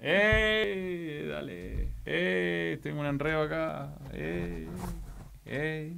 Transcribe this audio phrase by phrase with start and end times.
[0.00, 1.26] ¡Eh!
[1.28, 1.92] Dale.
[2.04, 2.78] ¡Eh!
[2.82, 3.94] Tengo un enredo acá.
[4.12, 4.68] ¡Eh!
[5.44, 5.96] ¡Eh!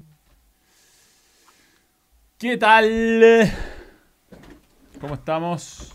[2.39, 3.51] ¿Qué tal?
[5.01, 5.93] ¿Cómo estamos?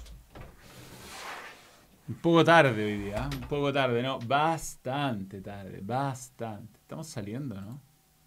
[2.08, 4.18] Un poco tarde hoy día, un poco tarde, ¿no?
[4.20, 6.80] Bastante tarde, bastante.
[6.80, 7.80] Estamos saliendo, ¿no?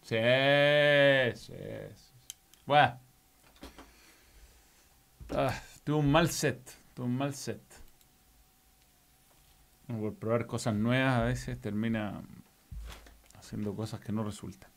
[0.02, 0.16] Sí,
[1.34, 1.52] sí,
[1.96, 2.04] sí.
[2.64, 3.00] Bueno.
[5.30, 6.60] Ah, tuve un mal set,
[6.94, 7.60] tuve un mal set
[10.00, 12.22] por probar cosas nuevas a veces termina
[13.38, 14.70] haciendo cosas que no resultan.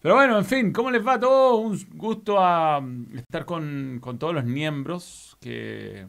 [0.00, 1.60] Pero bueno, en fin, ¿cómo les va a todos?
[1.60, 6.06] Un gusto a mm, estar con, todos los miembros que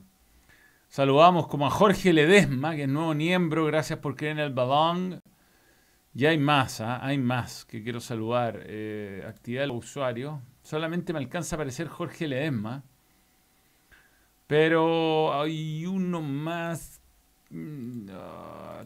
[0.87, 5.21] saludamos como a Jorge Ledesma, que es nuevo miembro, gracias por creer en el balón.
[6.13, 7.05] Y hay más, ¿ah?
[7.05, 8.61] hay más que quiero saludar.
[8.65, 10.39] Eh, actividad de los usuarios.
[10.63, 12.83] Solamente me alcanza a aparecer Jorge Ledesma.
[14.47, 17.00] Pero hay uno más
[17.51, 18.07] Mm,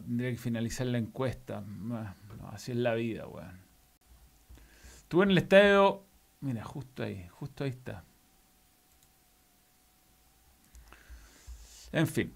[0.04, 1.62] tendría que finalizar la encuesta.
[2.52, 3.60] así es la vida, weón.
[4.98, 6.02] Estuve en el estadio.
[6.40, 8.04] Mira, justo ahí, justo ahí está.
[11.92, 12.34] En fin.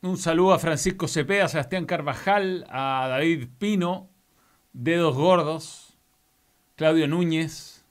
[0.00, 4.08] Un saludo a Francisco Cepeda, a Sebastián Carvajal, a David Pino,
[4.72, 5.98] Dedos Gordos,
[6.76, 7.84] Claudio Núñez,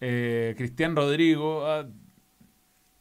[0.00, 1.64] eh, Cristian Rodrigo,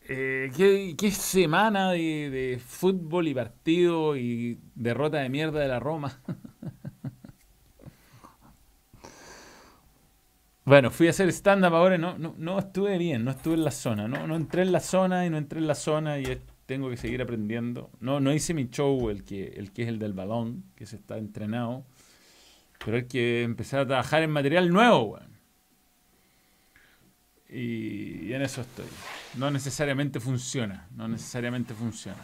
[0.07, 6.21] eh, ¿qué, semana de, fútbol y partido y derrota de mierda de la Roma?
[10.66, 14.07] bueno, fui a hacer stand-up ahora, no, no, estuve bien, no estuve en la zona,
[14.07, 16.25] no, no entré en la zona y no entré en la zona y
[16.66, 17.89] tengo que seguir aprendiendo.
[17.99, 20.97] No, no hice mi show, el que, el que es el del balón, que se
[20.97, 21.85] está entrenado,
[22.83, 25.17] pero hay que empezar a trabajar en material nuevo,
[27.55, 28.85] y, en eso estoy.
[29.35, 32.21] No necesariamente funciona, no necesariamente funciona.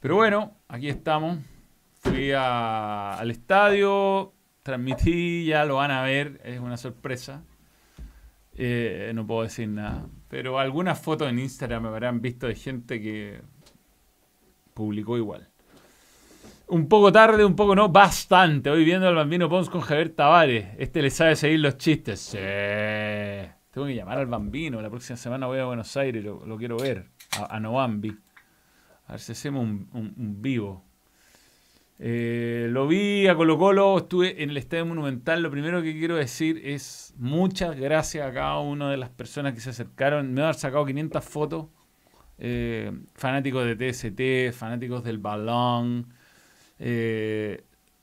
[0.00, 1.38] Pero bueno, aquí estamos.
[2.00, 4.32] Fui al estadio,
[4.62, 7.42] transmití, ya lo van a ver, es una sorpresa.
[8.54, 10.06] Eh, no puedo decir nada.
[10.28, 13.40] Pero algunas fotos en Instagram me habrán visto de gente que
[14.74, 15.48] publicó igual.
[16.68, 18.70] Un poco tarde, un poco no, bastante.
[18.70, 20.68] Hoy viendo al bambino Pons con Javier Tavares.
[20.78, 22.20] Este le sabe seguir los chistes.
[22.20, 22.38] Sí.
[23.78, 24.82] Tengo que llamar al bambino.
[24.82, 27.06] La próxima semana voy a Buenos Aires, lo, quiero ver.
[27.38, 27.84] A, a.
[27.84, 27.86] A
[29.12, 30.82] ver si hacemos un, vivo.
[32.00, 35.44] Eh, lo vi a Colo Colo, estuve en el Estadio Monumental.
[35.44, 39.60] Lo primero que quiero decir es muchas gracias a cada una de las personas que
[39.60, 40.34] se acercaron.
[40.34, 41.66] Me han sacado 500 fotos.
[42.38, 46.12] Eh, fanáticos de TST, fanáticos del balón,
[46.80, 47.62] eh,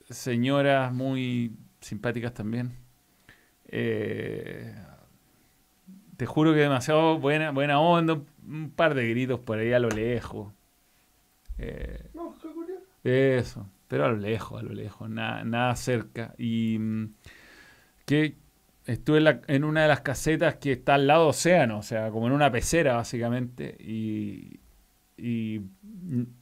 [0.09, 1.51] señoras muy
[1.81, 2.71] simpáticas también.
[6.17, 9.89] Te juro que demasiado buena, buena onda, un par de gritos por ahí a lo
[9.89, 10.53] lejos.
[11.57, 12.09] Eh,
[13.03, 16.33] eso, pero a lo lejos, a lo lejos, nada, nada cerca.
[16.37, 17.13] Y mm,
[18.05, 18.35] que
[18.85, 22.33] estuve en, una de las casetas que está al lado océano, o sea, como en
[22.33, 24.59] una pecera básicamente, y,
[25.17, 25.61] y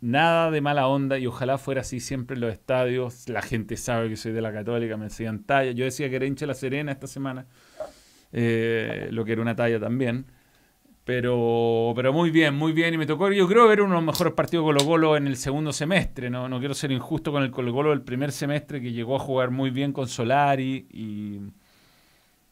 [0.02, 3.30] nada de mala onda, y ojalá fuera así siempre en los estadios.
[3.30, 5.72] La gente sabe que soy de la Católica, me decían talla.
[5.72, 7.48] Yo decía que era hincha La Serena esta semana.
[8.33, 10.25] Eh, lo que era una talla también.
[11.06, 12.94] Pero, pero muy bien, muy bien.
[12.94, 15.35] Y me tocó, yo creo, ver uno de los mejores partidos Colo Colo en el
[15.38, 16.30] segundo semestre.
[16.30, 19.19] No, no quiero ser injusto con el Colo Colo del primer semestre, que llegó a
[19.19, 21.41] jugar muy bien con Solari y,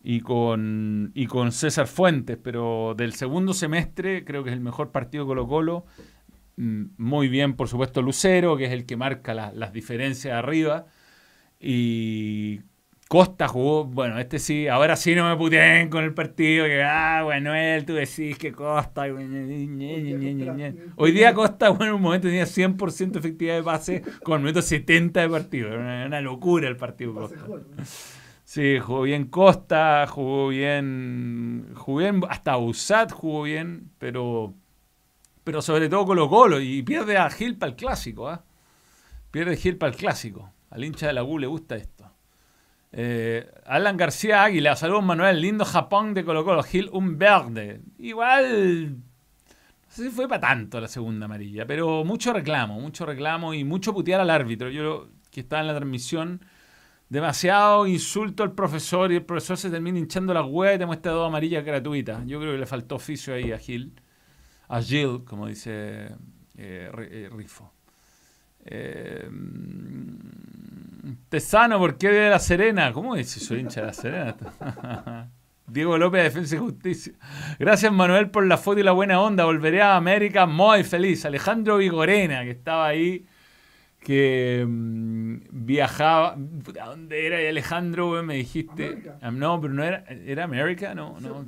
[0.03, 2.37] y, con, y con César Fuentes.
[2.43, 5.85] Pero del segundo semestre creo que es el mejor partido Colo Colo.
[6.57, 10.87] Mm, muy bien, por supuesto, Lucero, que es el que marca las diferencias arriba.
[11.59, 12.61] Y
[13.11, 17.23] Costa jugó, bueno, este sí, ahora sí no me puteen con el partido, que, ah,
[17.25, 19.01] bueno, él, tú decís que Costa,
[20.95, 24.61] hoy día Costa, bueno, en un momento tenía 100% efectividad de pase con el minuto
[24.61, 27.45] 70 de partido, era una, locura el partido Costa.
[28.45, 34.53] Sí, jugó bien Costa, jugó bien, jugó bien, hasta Usat jugó bien, pero,
[35.43, 38.45] pero sobre todo Colo Colo, y pierde a Gil para el clásico, ¿ah?
[39.31, 40.49] Pierde Gil para el clásico.
[40.69, 42.10] Al hincha de la U le gusta esto.
[42.93, 47.81] Eh, Alan García Águila, saludos Manuel, lindo Japón de Colo Colo, Gil un verde.
[47.97, 49.03] Igual, no
[49.87, 53.93] sé si fue para tanto la segunda amarilla, pero mucho reclamo, mucho reclamo y mucho
[53.93, 54.69] putear al árbitro.
[54.69, 56.41] Yo que estaba en la transmisión,
[57.09, 61.13] demasiado insulto al profesor y el profesor se termina hinchando la hueá y te muestra
[61.13, 62.25] dos amarillas gratuitas.
[62.25, 63.93] Yo creo que le faltó oficio ahí a Gil,
[64.67, 66.15] a Gil, como dice
[66.57, 67.70] eh, eh, Rifo.
[68.65, 69.29] Eh,
[71.29, 72.91] Tesano, ¿por qué de la Serena?
[72.93, 74.35] ¿Cómo es eso, hincha de la Serena?
[75.67, 77.13] Diego López, Defensa y Justicia.
[77.57, 79.45] Gracias, Manuel, por la foto y la buena onda.
[79.45, 81.25] Volveré a América muy feliz.
[81.25, 83.25] Alejandro Vigorena, que estaba ahí,
[84.01, 86.35] que mm, viajaba.
[86.81, 88.21] ¿A dónde era Alejandro?
[88.23, 89.01] Me dijiste.
[89.31, 90.03] No, pero no era.
[90.09, 90.93] ¿Era América?
[90.93, 91.45] No, no.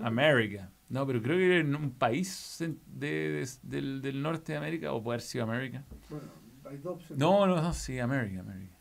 [0.00, 0.70] América.
[0.88, 5.16] No, pero creo que era en un país del, del, norte de América, o puede
[5.16, 5.82] haber sido América.
[6.08, 6.26] Bueno,
[6.64, 7.18] hay dos opciones.
[7.18, 8.74] No, no, no, sí, América, América.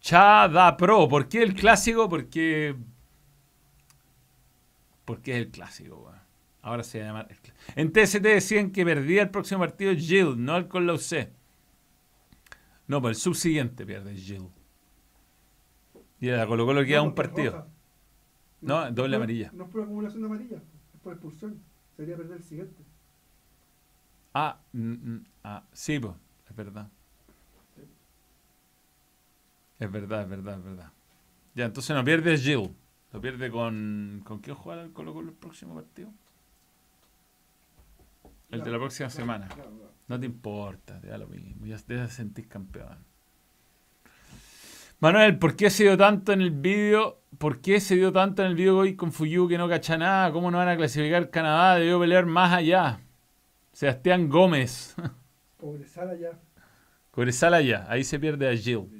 [0.00, 2.08] Chada Pro, ¿por qué el clásico?
[2.08, 2.74] Porque.
[5.04, 6.10] Porque es el clásico,
[6.62, 7.26] Ahora se llama.
[7.76, 11.28] En TST decían que perdía el próximo partido Jill, no el con la UC.
[12.86, 14.48] No, pues el subsiguiente pierde Jill.
[16.20, 17.66] Y la Colo Colo queda un partido.
[18.60, 19.50] No, doble amarilla.
[19.52, 21.62] No es por acumulación de amarilla, es por expulsión.
[21.96, 22.82] Sería perder el siguiente.
[24.34, 24.60] Ah,
[25.44, 26.14] ah sí, pues,
[26.48, 26.90] es verdad.
[29.78, 30.92] Es verdad, es verdad, es verdad.
[31.54, 32.74] Ya, entonces no pierde Gil.
[33.12, 34.22] Lo pierde con.
[34.24, 36.10] ¿Con quién juega el Colo Colo el próximo partido?
[38.50, 39.48] El de la próxima semana.
[40.06, 41.66] no te importa, te da lo mismo.
[41.66, 43.04] Ya te sentir campeón.
[45.00, 47.20] Manuel, ¿por qué se dio tanto en el vídeo?
[47.38, 50.32] ¿Por qué se dio tanto en el vídeo hoy con Fuyu que no cacha nada?
[50.32, 51.76] ¿Cómo no van a clasificar Canadá?
[51.76, 52.98] Debió pelear más allá.
[53.72, 54.96] Sebastián Gómez.
[55.56, 56.30] Cobresal allá.
[57.12, 57.86] Cobresal allá.
[57.88, 58.97] Ahí se pierde a Gil.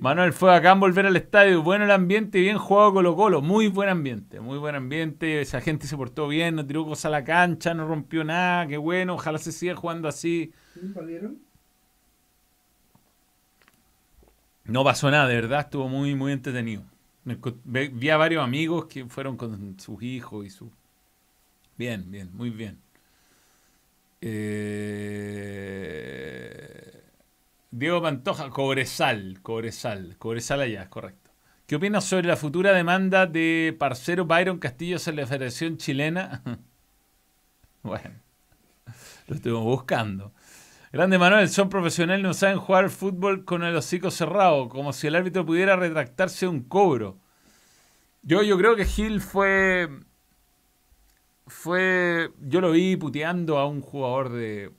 [0.00, 1.62] Manuel fue acá en volver al estadio.
[1.62, 3.42] Bueno el ambiente, bien jugado Colo Colo.
[3.42, 5.40] Muy buen ambiente, muy buen ambiente.
[5.40, 8.66] Esa gente se portó bien, no tiró cosas a la cancha, no rompió nada.
[8.66, 10.52] Qué bueno, ojalá se siga jugando así.
[10.74, 11.38] ¿Valieron?
[14.64, 16.82] No pasó nada, de verdad, estuvo muy, muy entretenido.
[17.64, 20.70] Vi a varios amigos que fueron con sus hijos y su...
[21.76, 22.78] Bien, bien, muy bien.
[24.20, 25.56] Eh...
[27.78, 31.30] Diego Pantoja, Cobresal, Cobresal, Cobresal allá, correcto.
[31.66, 36.42] ¿Qué opinas sobre la futura demanda de parcero Byron Castillo en la Federación Chilena?
[37.82, 38.14] bueno,
[39.26, 40.32] lo estuvimos buscando.
[40.90, 45.14] Grande Manuel, son profesionales, no saben jugar fútbol con el hocico cerrado, como si el
[45.14, 47.18] árbitro pudiera retractarse un cobro.
[48.22, 49.90] Yo, yo creo que Gil fue.
[51.46, 52.30] Fue.
[52.40, 54.72] Yo lo vi puteando a un jugador de.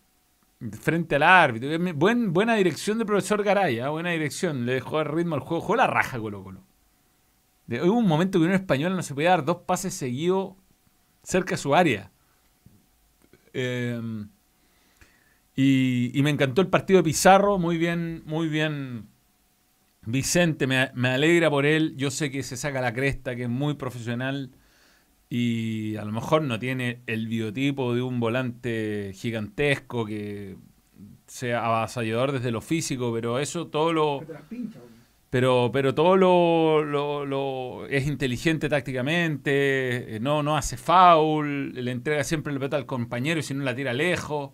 [0.82, 1.70] Frente al árbitro.
[1.96, 3.90] Buen, buena dirección del profesor Garay, ¿ah?
[3.90, 4.66] buena dirección.
[4.66, 5.62] Le dejó el ritmo al juego.
[5.62, 6.64] Jugó la raja Colo Colo.
[7.68, 10.56] Hubo un momento que un español no se podía dar dos pases seguidos
[11.24, 12.12] cerca de su área.
[13.54, 14.00] Eh,
[15.60, 19.10] y, me encantó el partido de Pizarro, muy bien, muy bien.
[20.06, 21.96] Vicente, me, alegra por él.
[21.98, 24.52] Yo sé que se saca la cresta, que es muy profesional
[25.30, 30.56] y a lo mejor no tiene el biotipo de un volante gigantesco que
[31.26, 34.26] sea avasallador desde lo físico, pero eso todo lo...
[35.30, 42.24] Pero, pero todo lo, lo, es inteligente tácticamente, eh, no, no hace foul, le entrega
[42.24, 44.52] siempre el pelota al compañero y si no la tira lejos.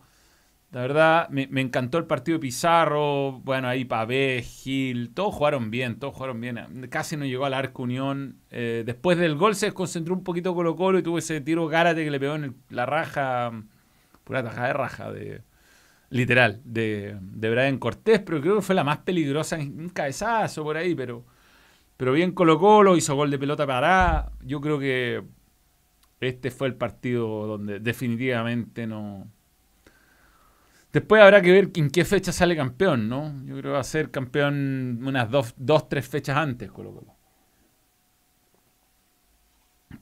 [0.73, 3.33] La verdad, me, encantó el partido de Pizarro.
[3.43, 6.87] Bueno, ahí Pavé, Gil, todos jugaron bien, todos jugaron bien.
[6.89, 8.39] Casi no llegó al arco Unión.
[8.49, 12.03] Eh, después del gol se desconcentró un poquito Colo Colo y tuvo ese tiro Gárate
[12.03, 13.51] que le pegó en la raja,
[14.23, 15.43] pura tajada de raja, de,
[16.09, 20.77] literal, de, de Brian Cortés, pero creo que fue la más peligrosa, un cabezazo por
[20.77, 21.23] ahí, pero,
[21.97, 24.31] pero bien Colo Colo, hizo gol de pelota para.
[24.41, 25.23] Yo creo que
[26.19, 29.32] este fue el partido donde definitivamente no
[30.93, 33.33] Después habrá que ver en qué fecha sale campeón, ¿no?
[33.45, 37.15] Yo creo que va a ser campeón unas dos, dos tres fechas antes, Colo Colo.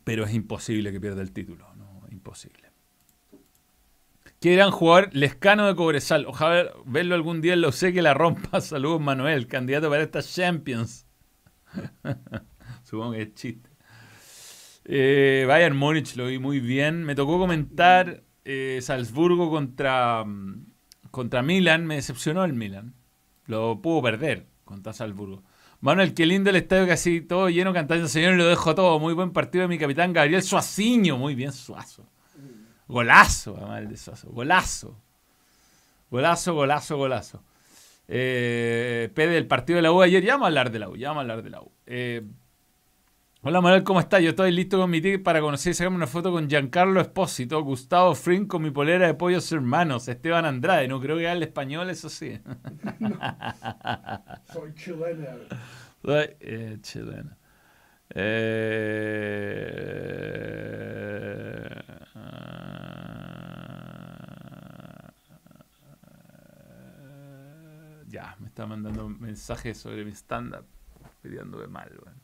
[0.04, 2.06] Pero es imposible que pierda el título, ¿no?
[2.12, 2.72] Imposible.
[4.42, 6.26] Qué gran jugador, Lescano de Cobresal.
[6.26, 8.60] Ojalá verlo algún día lo sé que la rompa.
[8.62, 11.08] Saludos, Manuel, candidato para estas Champions.
[12.84, 13.70] Supongo que es chiste.
[14.84, 17.06] Eh, Bayern Múnich lo vi muy bien.
[17.06, 20.71] Me tocó comentar eh, Salzburgo contra mm,
[21.12, 22.94] contra Milan me decepcionó el Milan.
[23.46, 25.44] Lo pudo perder contra Salzburgo.
[25.82, 29.00] Manuel, qué lindo el estadio, casi todo lleno cantando señor lo dejo todo.
[29.00, 31.18] Muy buen partido de mi capitán Gabriel Suaciño.
[31.18, 32.06] Muy bien, Suazo.
[32.88, 34.30] Golazo, mal de Suazo.
[34.30, 34.96] Golazo.
[36.10, 37.44] Golazo, golazo, golazo.
[38.08, 41.12] Eh, Pede, el partido de la U ayer, ya vamos hablar de la U, ya
[41.12, 41.72] a hablar de la U.
[41.86, 42.22] Eh,
[43.44, 44.22] hola Manuel, ¿cómo estás?
[44.22, 47.62] Yo estoy listo con mi ticket para conocer y sacarme una foto con Giancarlo Espósito,
[47.64, 51.90] Gustavo Fring con mi polera de pollos hermanos, Esteban Andrade, no creo que hable español,
[51.90, 52.40] eso sí.
[54.54, 55.28] Soy chilena.
[56.04, 57.36] Soy eh, chileno.
[58.14, 58.22] Eh,
[68.10, 70.66] ya, me está mandando mensajes sobre mi stand-up,
[71.22, 71.90] pidiéndome mal.
[72.04, 72.21] weón.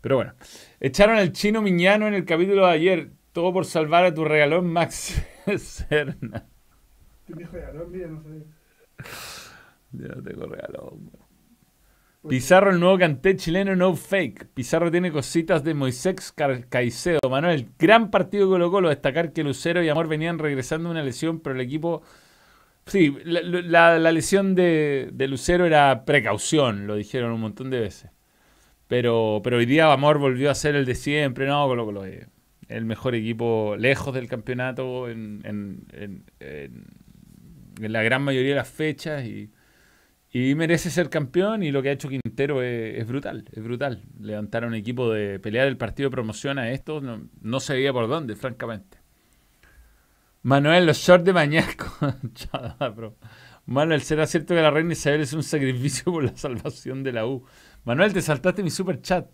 [0.00, 0.34] Pero bueno,
[0.80, 4.66] echaron al chino Miñano en el capítulo de ayer, todo por salvar a tu regalón
[4.66, 5.22] Max
[5.58, 6.46] Serna.
[7.28, 7.36] No,
[9.92, 11.10] mira, no tengo regalón.
[11.12, 11.26] weón.
[12.28, 14.46] Pizarro, el nuevo canté chileno, no fake.
[14.52, 16.34] Pizarro tiene cositas de Moisés
[16.68, 17.20] Caicedo.
[17.30, 18.88] Manuel, gran partido Colo Colo.
[18.88, 22.02] Destacar que Lucero y Amor venían regresando de una lesión, pero el equipo.
[22.86, 27.80] Sí, la, la- la lesión de, de Lucero era precaución, lo dijeron un montón de
[27.80, 28.10] veces.
[28.88, 31.46] Pero, pero hoy día Amor volvió a ser el de siempre.
[31.46, 32.26] No, Colo Colo es
[32.68, 36.86] el mejor equipo lejos del campeonato en, en- en-
[37.92, 39.24] la gran mayoría de las fechas.
[39.24, 39.50] Y,
[40.32, 44.02] y merece ser campeón y lo que ha hecho Quintero es, brutal, es brutal.
[44.20, 47.58] Levantar a un equipo de pelear el partido de promoción a esto no, no
[47.92, 48.98] por dónde, francamente.
[50.42, 51.86] Manuel, los shorts de Mañasco.
[53.66, 57.26] Manuel, ¿será cierto que la reina Isabel es un sacrificio por la salvación de la
[57.26, 57.44] U?
[57.86, 59.30] Manuel, te saltaste mi super chat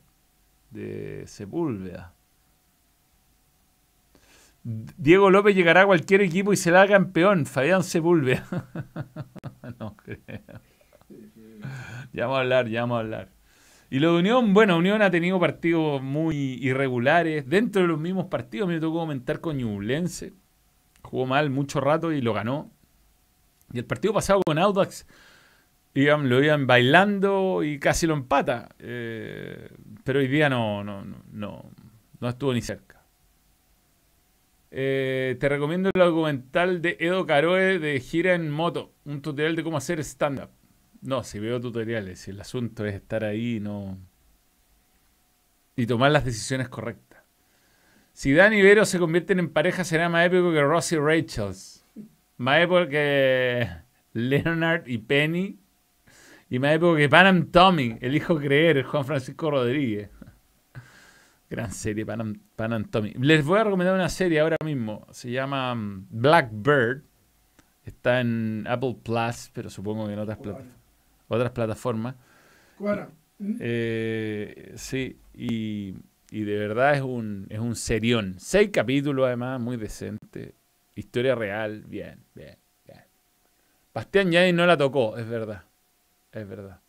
[0.68, 2.12] de Sepúlveda.
[4.62, 7.46] Diego López llegará a cualquier equipo y será campeón.
[7.46, 8.46] Fabián Sepúlveda.
[9.80, 10.20] no creo.
[12.12, 13.28] Ya vamos a hablar, ya vamos a hablar.
[13.88, 17.48] Y lo de Unión, bueno, Unión ha tenido partidos muy irregulares.
[17.48, 20.34] Dentro de los mismos partidos me tocó comentar con Ñublense.
[21.00, 22.70] Jugó mal mucho rato y lo ganó.
[23.72, 25.06] Y el partido pasado con Audax
[25.94, 28.68] iban- lo iban bailando y casi lo empata.
[28.78, 29.68] Eh,
[30.04, 31.64] pero hoy día no, no, no,
[32.20, 33.02] no, estuvo ni cerca.
[34.70, 39.62] Eh, te recomiendo el documental de Edo Caroe de Gira en Moto, un tutorial de
[39.64, 40.48] cómo hacer stand-up.
[41.02, 43.98] No, si veo tutoriales, el asunto es estar ahí y no.
[45.76, 47.22] y tomar las decisiones correctas.
[48.12, 51.84] Si Dan y Vero se convierten en pareja, será más épico que Ross y Rachels.
[52.36, 53.68] Más épico que
[54.12, 55.58] Leonard y Penny.
[56.52, 60.10] Y más épico que Panam Tommy, el hijo creer, Juan Francisco Rodríguez.
[61.48, 63.14] Gran serie, Panam, Panam Tommy.
[63.18, 65.06] Les voy a recomendar una serie ahora mismo.
[65.12, 67.04] Se llama mm, Blackbird.
[67.86, 70.62] Está en Apple Plus, pero supongo que en otras, plata-
[71.28, 72.16] otras plataformas.
[73.60, 75.94] Eh, sí, y,
[76.30, 78.34] y de verdad es un, es un serión.
[78.36, 80.54] Seis capítulos además, muy decente.
[80.94, 83.00] Historia real, bien, bien, bien.
[83.94, 85.64] Bastián Yáñez no la tocó, es verdad.
[86.32, 86.80] Es verdad.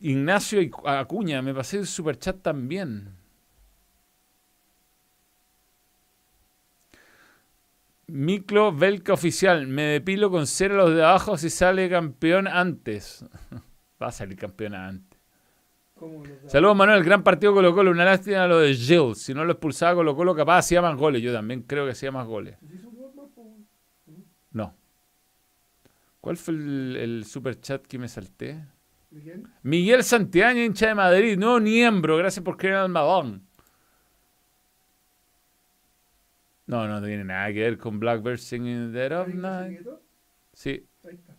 [0.00, 3.16] Ignacio Acuña, me pasé el superchat también.
[8.06, 13.24] Miclo Velca Oficial, me depilo con cero los de abajo si sale campeón antes.
[14.02, 15.18] Va a salir campeón antes.
[16.46, 19.14] Saludos Manuel, gran partido Colo Colo, una lástima lo de Gil.
[19.16, 21.20] Si no lo expulsaba Colo Colo, capaz hacía más goles.
[21.22, 22.56] Yo también creo que hacía más goles.
[22.66, 23.56] ¿Se hizo un gol más, po?
[24.52, 24.74] No.
[26.28, 28.62] ¿Cuál fue el, el super chat que me salté?
[29.08, 29.48] ¿De quién?
[29.62, 33.46] Miguel Santiago, hincha de Madrid, nuevo miembro, gracias por creer al Madón.
[36.66, 39.86] No, no tiene nada que ver con Blackbird Singing the Dead of ¿Alguien Night.
[40.52, 40.84] Sí.
[41.02, 41.34] Ahí está.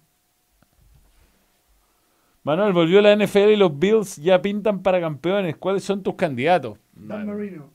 [2.41, 5.55] Manuel, volvió la NFL y los Bills ya pintan para campeones.
[5.57, 6.79] ¿Cuáles son tus candidatos?
[6.95, 7.71] Dan Marino.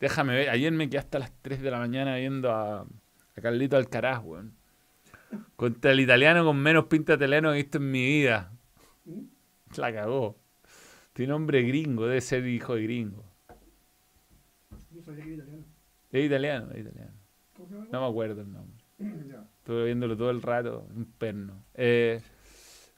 [0.00, 3.76] Déjame ver, ayer me quedé hasta las 3 de la mañana viendo a, a Carlito
[3.76, 4.65] Alcaraz, weón.
[5.56, 8.52] Contra el italiano con menos pinta italiano que he visto en mi vida.
[9.76, 10.36] La cagó.
[11.12, 13.24] Tiene nombre gringo, debe ser hijo de gringo.
[14.90, 15.64] No sabía que era italiano.
[16.10, 17.12] Es italiano, es italiano.
[17.90, 18.84] No me acuerdo el nombre.
[19.58, 21.64] Estuve viéndolo todo el rato, un perno.
[21.74, 22.20] Eh,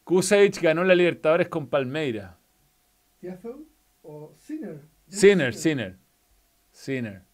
[0.05, 2.39] Kusevich ganó la Libertadores con Palmeira.
[3.21, 3.65] ¿Tiazo
[4.03, 4.81] o Sinner?
[5.09, 5.97] Sinner, Sinner.
[6.71, 7.28] Sinner.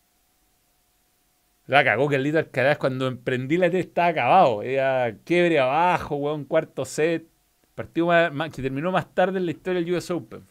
[1.66, 4.62] La cagó que el Lito Alcaraz cuando emprendí la T estaba acabado.
[4.62, 7.26] Era quiebre abajo, weón, cuarto set.
[7.74, 10.42] Partido más- más- que terminó más tarde en la historia del US Open.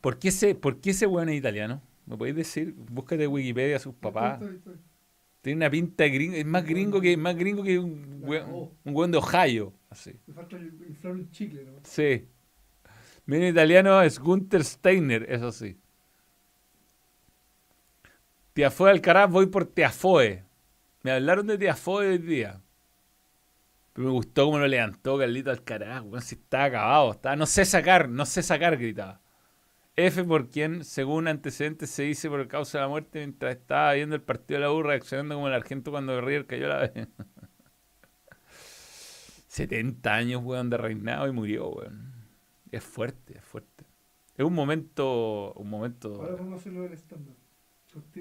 [0.00, 1.82] ¿Por qué ese, por qué ese weón es italiano?
[2.06, 2.74] ¿Me podéis decir?
[2.76, 4.34] Búscate en Wikipedia a sus papás.
[4.40, 4.86] Estoy, estoy, estoy.
[5.42, 6.34] Tiene una pinta de gringo.
[6.36, 8.50] Es más gringo que, más gringo que un weón,
[8.84, 9.72] un weón de Ohio.
[9.90, 10.12] Así.
[10.26, 11.72] Me falta el- inflar un chicle, ¿no?
[11.84, 12.26] Sí.
[13.26, 15.76] Mi italiano es Gunther Steiner, eso sí.
[18.56, 20.42] Tiafoe Alcaraz, voy por Tiafoe.
[21.02, 22.62] Me hablaron de Tiafoe hoy día.
[23.92, 26.22] Pero me gustó cómo lo levantó Carlito Alcaraz, weón.
[26.22, 27.10] Si estaba acabado.
[27.12, 29.20] Estaba, no sé sacar, no sé sacar, gritaba.
[29.94, 34.16] F por quien, según antecedentes, se dice por causa de la muerte mientras estaba viendo
[34.16, 36.92] el partido de la U reaccionando como el argento cuando River cayó la vez.
[39.48, 42.10] 70 años, weón, de reinado y murió, weón.
[42.72, 43.84] Es fuerte, es fuerte.
[44.34, 45.52] Es un momento.
[45.52, 46.22] Un momento.
[46.22, 47.35] Ahora vamos a hacerlo en estándar.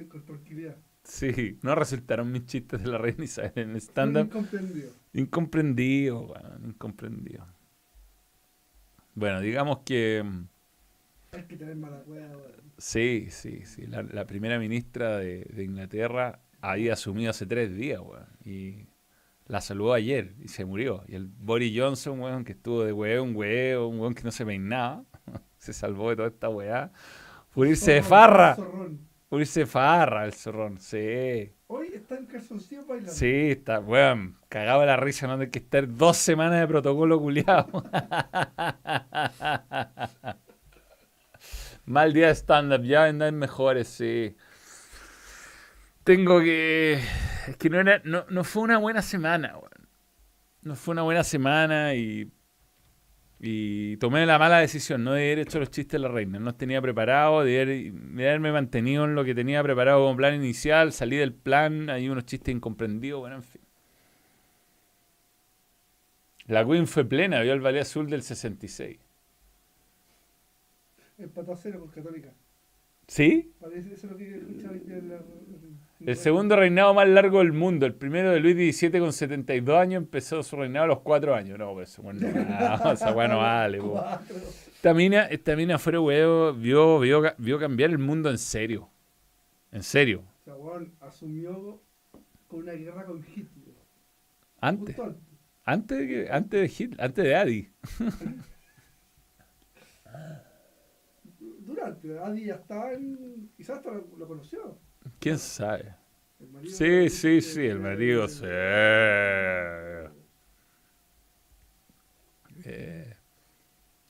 [0.10, 0.78] Con, tranquilidad.
[1.04, 4.26] Sí, no resultaron mis chistes de la reina Isabel en el stand-up.
[4.26, 4.92] Incomprendido.
[5.14, 7.46] Incomprendido, weón, incomprendido.
[9.14, 10.24] Bueno, digamos que.
[10.24, 10.48] mm,
[11.34, 12.74] Hay que tener mala cueva, weón.
[12.78, 13.86] Sí, sí, sí.
[13.88, 18.28] La, la primera ministra de, de Inglaterra había asumido hace tres días, weón.
[18.44, 18.88] Y
[19.48, 21.04] la saludó ayer y se murió.
[21.08, 24.32] Y el Boris Johnson, weón, que estuvo de weón, un weón, un weón que no
[24.32, 25.06] se peinaba,
[25.58, 26.92] se salvó de toda esta weá.
[27.54, 28.56] Por irse de farra.
[28.56, 29.00] zorrón.
[29.38, 30.80] De farra el zorrón.
[30.80, 31.52] Sí.
[31.68, 33.12] Hoy está en calzoncillo bailando.
[33.12, 37.68] Sí, está, weón, cagaba la risa, no hay que estar dos semanas de protocolo culiado.
[41.86, 44.38] Mal día de stand-up, ya vendrán mejores, sí.
[46.06, 47.02] Tengo que.
[47.48, 49.90] Es que no, era, no, no fue una buena semana, weón.
[50.62, 52.32] No fue una buena semana y.
[53.48, 56.40] Y tomé la mala decisión, no de haber hecho los chistes de la reina.
[56.40, 60.18] No los tenía preparado, de, haber- de haberme mantenido en lo que tenía preparado como
[60.18, 60.92] plan inicial.
[60.94, 63.62] Salí del plan, hay unos chistes incomprendidos, bueno, en fin.
[66.48, 68.98] La Queen fue plena, vio el Valle Azul del 66.
[71.18, 72.30] Empató a cero con Católica.
[73.08, 73.54] ¿Sí?
[73.60, 77.54] Parece eso es lo que escuchaba en la- en El segundo reinado más largo del
[77.54, 77.86] mundo.
[77.86, 81.58] El primero de Luis XVII con 72 años empezó su reinado a los 4 años.
[81.58, 83.82] No, pues, bueno, no, vale.
[84.76, 88.90] Esta mina, esta mina fuera huevo, vio, vio, vio cambiar el mundo en serio.
[89.72, 90.24] En serio.
[90.42, 91.82] O sea, weón, asumió
[92.48, 93.76] con una guerra con Hitler.
[94.62, 94.98] Antes.
[95.00, 95.22] Antes.
[95.68, 97.70] Antes de, que- antes de Hitler, antes de Adi.
[101.40, 103.50] Durante, Adi ya estaba en.
[103.58, 104.78] Quizás hasta lo, lo conoció.
[105.20, 105.96] ¿Quién sabe?
[106.40, 108.46] El Sí, sí, sí, el marido, sí.
[112.64, 113.16] Eh,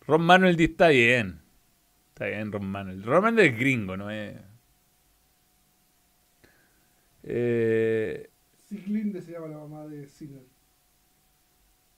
[0.08, 1.42] Ron Manuel está bien.
[2.10, 3.04] Está bien, Ron Manuel.
[3.04, 4.36] Ron Manuel es gringo, ¿no es?
[7.24, 8.30] Eh,
[8.68, 10.44] Siglinde se llama la mamá de Sinner.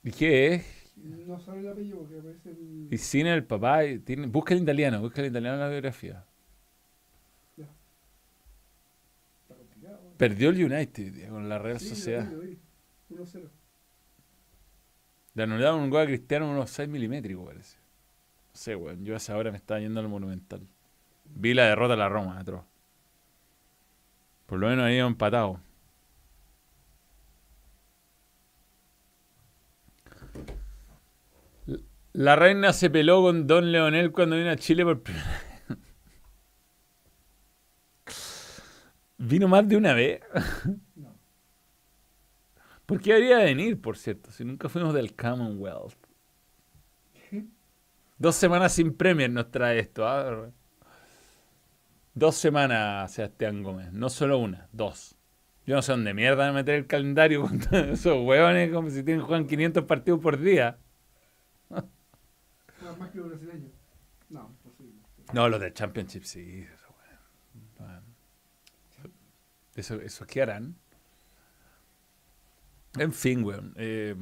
[0.02, 0.94] ¿Y qué es?
[0.96, 2.88] No sabe el apellido porque aparece en.
[2.90, 6.24] Y Cine, el papá, tiene, busca el italiano, busca el italiano en la biografía.
[9.42, 9.98] Está complicado.
[10.02, 10.07] weón.
[10.18, 12.26] Perdió el United con la Real Sí, Sociedad.
[12.28, 12.58] vi, lo vi.
[13.10, 13.48] 1-0.
[15.34, 17.76] Le anularon un gol a Cristiano unos 6 milimétricos, parece.
[17.76, 19.04] No sé, weón.
[19.04, 20.60] Yo a esa hora me estaba yendo al Monumental.
[21.24, 22.64] Vi la derrota de la Roma, atroz.
[24.46, 25.60] Por lo menos ahí empatado.
[32.12, 35.40] La reina se peló con Don Leonel cuando vino a Chile por primera
[39.18, 40.20] ¿Vino más de una vez?
[40.96, 41.14] No.
[42.86, 44.32] ¿Por qué habría de venir, por cierto?
[44.32, 45.94] Si nunca fuimos del Commonwealth.
[48.16, 50.08] Dos semanas sin Premier nos trae esto.
[50.08, 50.50] ¿ah?
[52.14, 53.92] Dos semanas, Sebastián Gómez.
[53.92, 55.16] No solo una, dos.
[55.66, 59.04] Yo no sé dónde mierda van a meter el calendario con esos huevones como si
[59.04, 60.78] tienen juegan 500 partidos por día.
[61.68, 61.84] Más,
[62.98, 63.70] más que los brasileños.
[64.30, 65.02] No, imposible.
[65.32, 66.66] No, los del Championship sí.
[66.72, 68.02] Eso, weón.
[68.96, 69.14] Bueno.
[69.78, 70.74] Eso, eso qué harán.
[72.98, 73.74] En fin, weón.
[73.76, 74.14] eh,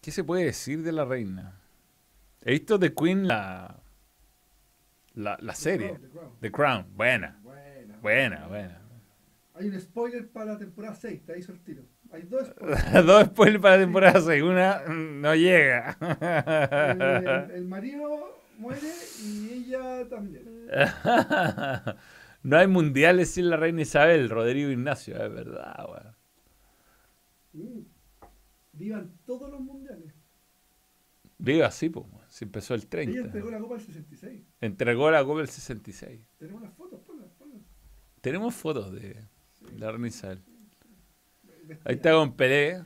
[0.00, 1.60] ¿Qué se puede decir de la reina?
[2.42, 3.78] He visto The Queen la,
[5.14, 5.98] la, la serie.
[5.98, 6.30] The Crown.
[6.40, 6.86] The Crown.
[6.94, 7.40] Buena.
[7.42, 7.98] Buena.
[8.00, 8.80] Buena, buena.
[9.54, 11.84] Hay un spoiler para la temporada 6, te hizo el tiro.
[12.12, 12.92] Hay dos spoilers.
[13.06, 14.42] Dos spoilers para la temporada 6.
[14.42, 15.96] Una no llega.
[17.50, 18.90] el, el marido muere
[19.22, 20.66] y ella también.
[22.42, 26.14] no hay mundiales sin la reina Isabel, Rodrigo Ignacio, es verdad, weón.
[27.52, 27.84] Mm.
[28.72, 30.12] Vivan todos los mundiales.
[31.38, 32.06] Viva así, pues.
[32.28, 33.20] Se empezó el Ella 30.
[33.20, 34.42] entregó la copa al 66.
[34.60, 36.20] Entregó la Copa el 66.
[36.38, 37.60] Tenemos las fotos, ponlas, ponlas.
[38.20, 39.14] Tenemos fotos de
[39.58, 39.76] Sí.
[39.78, 40.42] la reina Isabel.
[41.42, 41.78] Vestida.
[41.84, 42.84] Ahí está con Pelé, Sí,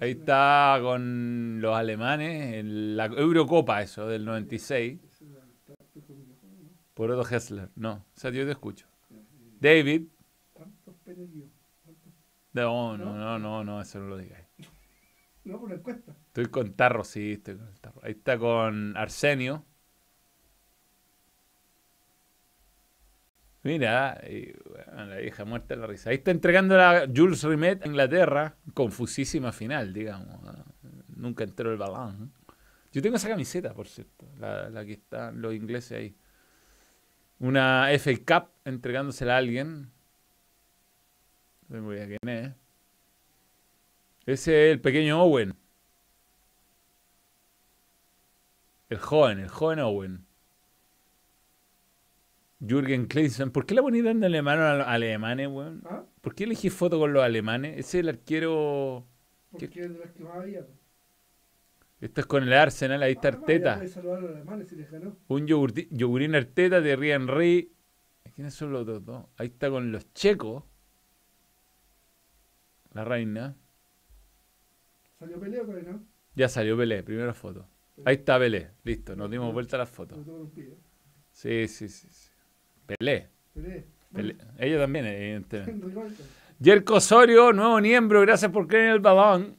[0.00, 5.00] ahí está con los alemanes, en la Eurocopa, eso, del 96.
[5.10, 6.68] es una- está- estoy con micrófono, ¿no?
[6.94, 7.70] Por Otto Hessler.
[7.76, 8.86] No, o sea, yo te escucho.
[9.60, 10.02] David.
[12.52, 14.46] No, no, no, no, no, eso no lo digáis.
[15.44, 16.16] No, por la encuesta.
[16.28, 18.00] Estoy con Tarro, sí, estoy con el Tarro.
[18.02, 19.62] Ahí está con Arsenio.
[23.64, 26.10] Mira, y, bueno, la vieja muerta de la risa.
[26.10, 28.56] Ahí está entregando a Jules Rimet a Inglaterra.
[28.74, 30.38] Confusísima final, digamos.
[31.16, 32.30] Nunca entró el balón.
[32.92, 34.26] Yo tengo esa camiseta, por cierto.
[34.38, 36.14] La, la que están los ingleses ahí.
[37.38, 39.90] Una FA Cup entregándosela a alguien.
[41.68, 42.52] No tengo idea quién es.
[44.26, 45.54] Ese es el pequeño Owen.
[48.90, 50.26] El joven, el joven Owen.
[52.66, 53.50] Jürgen Klinsmann.
[53.50, 55.82] ¿Por qué la ponís dando alemán a los alemanes, weón?
[55.84, 56.04] ¿Ah?
[56.20, 57.72] ¿Por qué elegí foto con los alemanes?
[57.78, 59.06] Ese es el arquero.
[59.50, 60.66] Porque es de las que más había.
[62.00, 63.74] Esto es con el Arsenal, ahí está Ah, Arteta.
[63.74, 65.16] a los alemanes si les ganó.
[65.28, 67.72] Un yogurín Arteta, Thierry Henry.
[68.34, 69.26] ¿Quiénes son los otros dos?
[69.36, 70.64] Ahí está con los checos.
[72.92, 73.56] La reina.
[75.18, 76.04] Salió por ahí, ¿no?
[76.34, 77.66] Ya salió Pelé, primera foto.
[78.04, 80.18] Ahí está Pelé, listo, nos dimos vuelta a las fotos.
[81.32, 82.08] Sí, sí, sí.
[82.10, 82.30] sí.
[82.86, 83.28] Pelé.
[83.54, 83.84] Pelé.
[84.12, 84.36] Pelé.
[84.58, 85.86] Ella también, evidentemente.
[85.86, 86.44] Rival, pues.
[86.62, 89.56] Jerko Osorio, nuevo miembro, gracias por creer en el balón.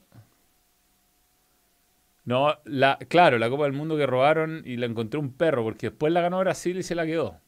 [2.24, 5.90] No, la, claro, la Copa del Mundo que robaron y la encontró un perro, porque
[5.90, 7.40] después la ganó Brasil y se la quedó.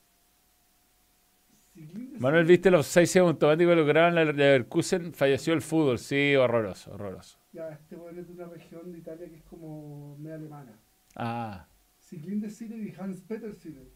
[2.19, 5.13] Manuel, ¿viste los seis automáticos que lograron la Leverkusen?
[5.15, 7.39] Falleció el fútbol, sí, horroroso, horroroso.
[7.53, 10.73] Ya, este weón es de una región de Italia que es como media alemana.
[11.17, 11.67] Ah,
[12.01, 13.89] Ciclinde Sitter y Hans Peter Sitter.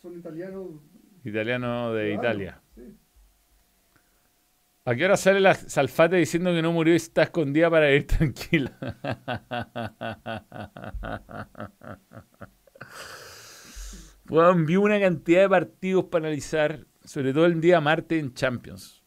[0.00, 0.80] Son italianos.
[1.24, 2.14] Italiano de.
[2.14, 2.62] Italia.
[2.74, 2.96] Sí.
[4.90, 8.06] ¿A qué hora sale la Salfate diciendo que no murió y está escondida para ir
[8.06, 8.72] tranquila?
[14.30, 19.02] Weón, vi una cantidad de partidos para analizar, sobre todo el día martes en Champions.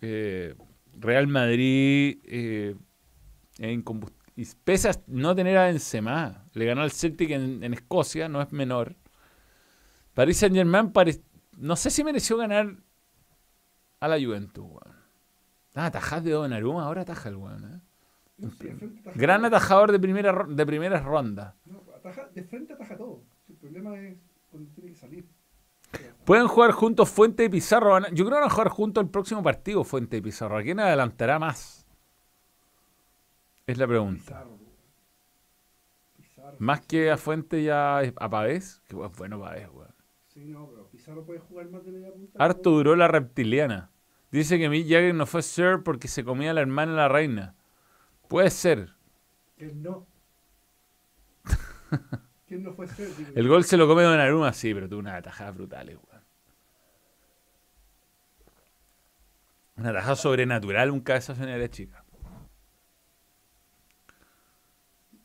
[0.00, 0.54] Eh,
[0.94, 2.74] Real Madrid, eh,
[3.58, 3.84] en
[4.64, 8.52] pese a no tener a Benzema, le ganó al Celtic en, en Escocia, no es
[8.52, 8.96] menor.
[10.14, 10.92] Paris Saint Germain,
[11.56, 12.74] no sé si mereció ganar
[14.00, 14.96] a la Juventus, weón.
[15.74, 17.80] Ah, atajás de Donnarumma, ahora ataja el weón, ¿eh?
[18.38, 19.98] No, sí, de frente ataja Gran atajador de
[20.66, 21.54] primera de.
[21.64, 23.22] No, ataja- de frente ataja todo.
[23.48, 24.16] El problema es
[24.50, 25.26] cuando tiene que salir.
[26.24, 27.98] Pueden jugar juntos Fuente y Pizarro.
[28.08, 30.56] Yo creo que van a jugar juntos el próximo partido Fuente y Pizarro.
[30.56, 31.86] ¿A quién adelantará más?
[33.66, 34.22] Es la pregunta.
[34.24, 34.58] Pizarro.
[36.16, 36.56] Pizarro.
[36.58, 38.80] Más que a Fuente y a, a Pavés.
[38.88, 39.91] Que bueno Pavés, weón.
[40.32, 42.42] Sí, no, pero Pizarro puede jugar más de media punta.
[42.42, 43.90] Harto duró la reptiliana.
[44.30, 47.08] Dice que Mick Jagger no fue Sir porque se comía a la hermana de la
[47.08, 47.54] reina.
[48.28, 48.94] Puede ser.
[49.58, 50.06] Que no.
[52.46, 55.50] ¿Quién no fue digo El gol se lo come Donnarumma, sí, pero tuvo una atajada
[55.50, 56.22] brutales, weón.
[59.76, 62.02] Una atajada sobrenatural, un cabezazo en la chica.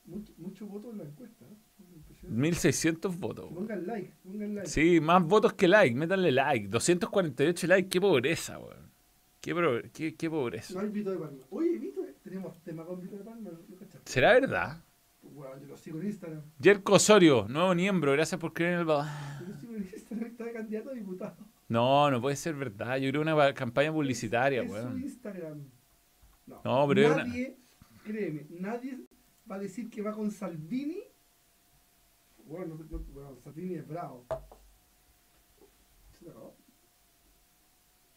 [0.03, 1.03] Mucho, mucho voto en la.
[1.05, 1.13] ¿eh?
[2.29, 3.45] 1600 votos.
[3.45, 3.55] Weón.
[3.67, 4.69] Pongan like, pongan like.
[4.69, 6.67] Sí, más votos que like, métanle like.
[6.67, 8.87] 248 likes, qué pobreza, weón.
[9.41, 10.73] Qué, qué, qué pobreza.
[10.73, 11.37] No hay Vito de Palma.
[11.51, 13.51] Oye, Vito, tenemos tema con Vito de Palma.
[14.05, 14.83] ¿Será verdad?
[15.21, 16.41] Bueno, yo lo sigo en Instagram.
[16.61, 19.07] Jerko Osorio, nuevo miembro, gracias por creer en el balón.
[19.41, 21.35] Yo lo sigo en Instagram, está de candidato a diputado.
[21.69, 22.97] No, no puede ser verdad.
[22.97, 25.01] Yo creo una pa- campaña publicitaria, Es weón.
[25.01, 25.63] Instagram.
[26.45, 27.57] No, No, pero es una- nadie,
[28.05, 28.97] créeme, nadie
[29.49, 30.99] va a decir que va con Salvini.
[32.47, 34.25] Bueno, no, no, bueno, Salvini es bravo.
[36.17, 36.55] Se te acabó.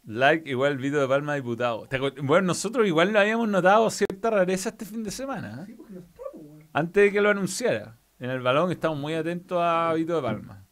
[0.05, 1.85] Like igual Vito de Palma diputado.
[1.87, 5.61] ¿Te acuer- Bueno, nosotros igual lo habíamos notado cierta rareza este fin de semana.
[5.61, 5.65] ¿eh?
[5.67, 6.69] Sí, porque no está, pues, weón.
[6.73, 7.97] Antes de que lo anunciara.
[8.19, 10.65] En el balón estamos muy atentos a Vito de Palma.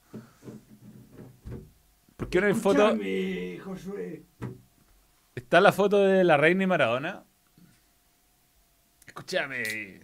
[2.15, 2.95] ¿Por qué no hay foto?
[3.63, 4.23] Josué.
[5.35, 7.23] Está la foto de la reina y Maradona.
[9.07, 10.01] Escúchame.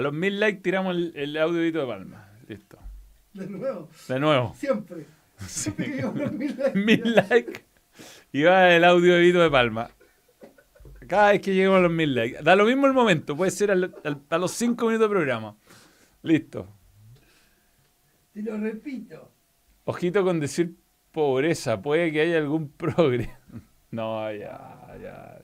[0.00, 2.26] A los mil likes tiramos el, el audio de Palma.
[2.48, 2.78] Listo.
[3.34, 4.54] De nuevo, De nuevo.
[4.56, 5.04] siempre.
[5.46, 6.78] Siempre que llegamos a los mil likes.
[6.78, 7.64] mil likes.
[8.32, 9.90] Y va el audio de Palma.
[11.06, 12.42] Cada vez que lleguemos a los mil likes.
[12.42, 13.36] Da lo mismo el momento.
[13.36, 15.54] Puede ser al- al- a los cinco minutos de programa.
[16.22, 16.66] Listo.
[18.32, 19.30] Te lo repito.
[19.84, 20.76] Ojito con decir
[21.12, 21.82] pobreza.
[21.82, 23.30] Puede que haya algún progre.
[23.92, 25.39] No, ya, ya.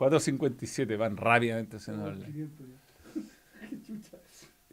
[0.00, 2.32] 4.57 van rápidamente haciendo Como el like.
[2.32, 3.20] 500 ya.
[3.68, 4.16] Qué chucha.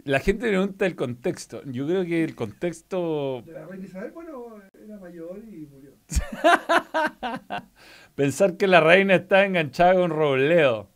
[0.06, 1.62] La gente pregunta el contexto.
[1.66, 3.44] Yo creo que el contexto.
[3.46, 5.92] De la reina Isabel, bueno, era mayor y murió.
[8.16, 10.90] Pensar que la reina está enganchada con Robledo.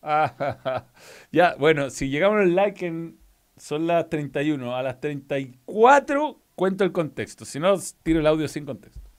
[0.00, 0.86] Ah,
[1.32, 3.18] ya, bueno, si llegamos al like en.
[3.58, 4.74] Son las 31.
[4.74, 7.44] A las 34 cuento el contexto.
[7.44, 9.10] Si no, tiro el audio sin contexto.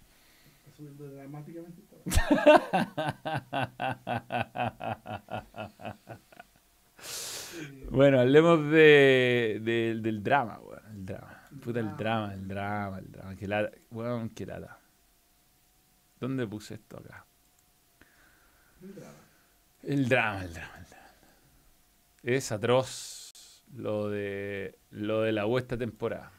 [0.57, 1.74] Está subiendo dramáticamente.
[7.89, 10.81] Bueno, hablemos de, de- del drama, weón.
[10.91, 11.41] El drama.
[11.63, 13.35] Puta, el drama, el drama, el drama.
[13.35, 13.77] Que lata.
[13.91, 14.77] Weón, que lata.
[16.19, 17.25] ¿Dónde puse esto acá?
[19.83, 21.05] El drama, el drama, el drama.
[22.23, 26.31] Es atroz lo de lo de la U esta temporada.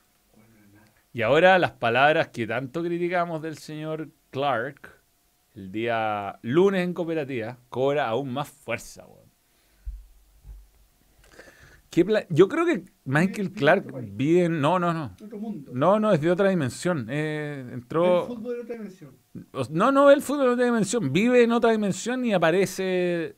[1.12, 4.95] Y ahora las palabras que tanto criticamos del señor Clark
[5.56, 9.26] el día lunes en cooperativa cobra aún más fuerza, weón.
[11.90, 14.60] ¿Qué pla- Yo creo que Michael Clark vive en.
[14.60, 15.16] No, no, no.
[15.72, 17.06] No, no, es de otra dimensión.
[17.08, 18.26] Eh, El entró...
[18.26, 19.14] fútbol de otra dimensión.
[19.70, 21.12] No, no el fútbol en otra dimensión.
[21.12, 23.36] Vive en otra dimensión y aparece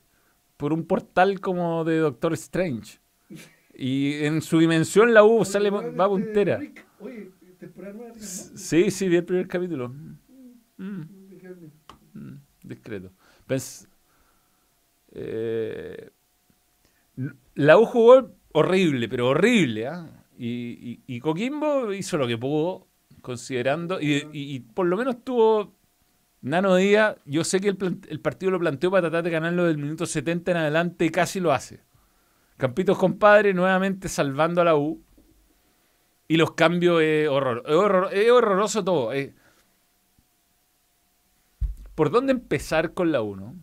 [0.56, 2.98] por un portal como de Doctor Strange.
[3.80, 6.58] Y en su dimensión la U sale, va este puntera.
[6.98, 8.12] Oye, temporada.
[8.18, 9.90] Sí, sí, vi el primer capítulo.
[9.90, 10.16] Mm,
[10.78, 11.08] bien.
[12.68, 13.10] Discreto.
[13.48, 13.88] Pens-
[15.12, 16.10] eh,
[17.54, 19.86] la U jugó horrible, pero horrible.
[19.88, 20.08] ¿ah?
[20.38, 22.86] Y, Coquimbo hizo lo que pudo,
[23.22, 23.98] considerando.
[24.00, 25.76] Y, por lo menos tuvo.
[26.40, 30.06] Nano Díaz, yo sé que el, partido lo planteó para tratar de ganarlo del minuto
[30.06, 31.80] 70 en adelante y casi lo hace.
[32.56, 35.02] Campitos compadre nuevamente salvando a la U.
[36.28, 39.12] Y los cambios es, horror, es, horror- es horroroso todo.
[39.12, 39.34] eh.
[41.98, 43.56] ¿Por dónde empezar con la U, no?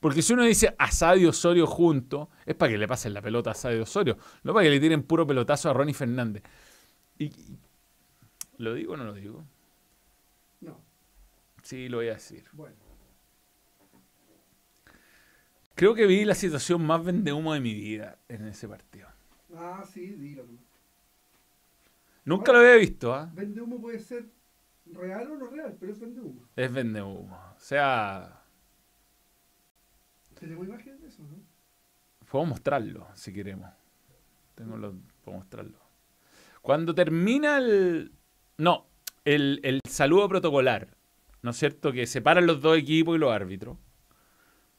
[0.00, 3.52] Porque si uno dice Asad y Osorio juntos, es para que le pasen la pelota
[3.52, 6.42] a y Osorio, no para que le tiren puro pelotazo a Ronnie Fernández.
[7.18, 7.58] Y, y-
[8.58, 9.44] ¿Lo digo o no lo digo?
[10.60, 10.76] No,
[11.62, 12.42] Sí, lo voy a decir.
[12.52, 12.74] bueno.
[15.76, 19.06] Creo que vi la situación más vendehumo de mi vida en ese partido.
[19.54, 20.42] Ah, sí, dilo.
[22.24, 23.30] Nunca lo había visto, ¿ah?
[23.32, 24.41] Vende humo puede ser
[24.94, 26.42] real o no real, pero es vende humo.
[26.56, 27.36] Es vendehumo.
[27.56, 28.38] O sea,
[30.38, 31.36] ¿Tenemos imágenes de eso, no?
[32.30, 33.70] Puedo mostrarlo, si queremos.
[34.54, 35.78] Tengo los, puedo mostrarlo.
[36.62, 38.12] Cuando termina el...
[38.58, 38.86] No,
[39.24, 40.88] el, el saludo protocolar,
[41.42, 41.92] ¿no es cierto?
[41.92, 43.76] Que separan los dos equipos y los árbitros.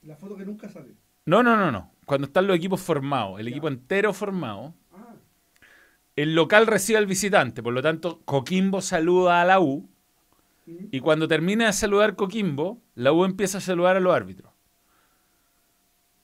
[0.04, 0.94] La foto que nunca sale.
[1.26, 1.92] No, no, no, no.
[2.06, 3.52] Cuando están los equipos formados, el Ya.
[3.52, 5.16] equipo entero formado, Ah,
[6.18, 7.64] el local recibe al visitante.
[7.64, 9.90] Por lo tanto, Coquimbo saluda a la U.
[10.66, 14.52] Y cuando termina de saludar Coquimbo, la U empieza a saludar a los árbitros.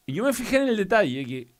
[0.05, 1.51] Y yo me fijé en el detalle que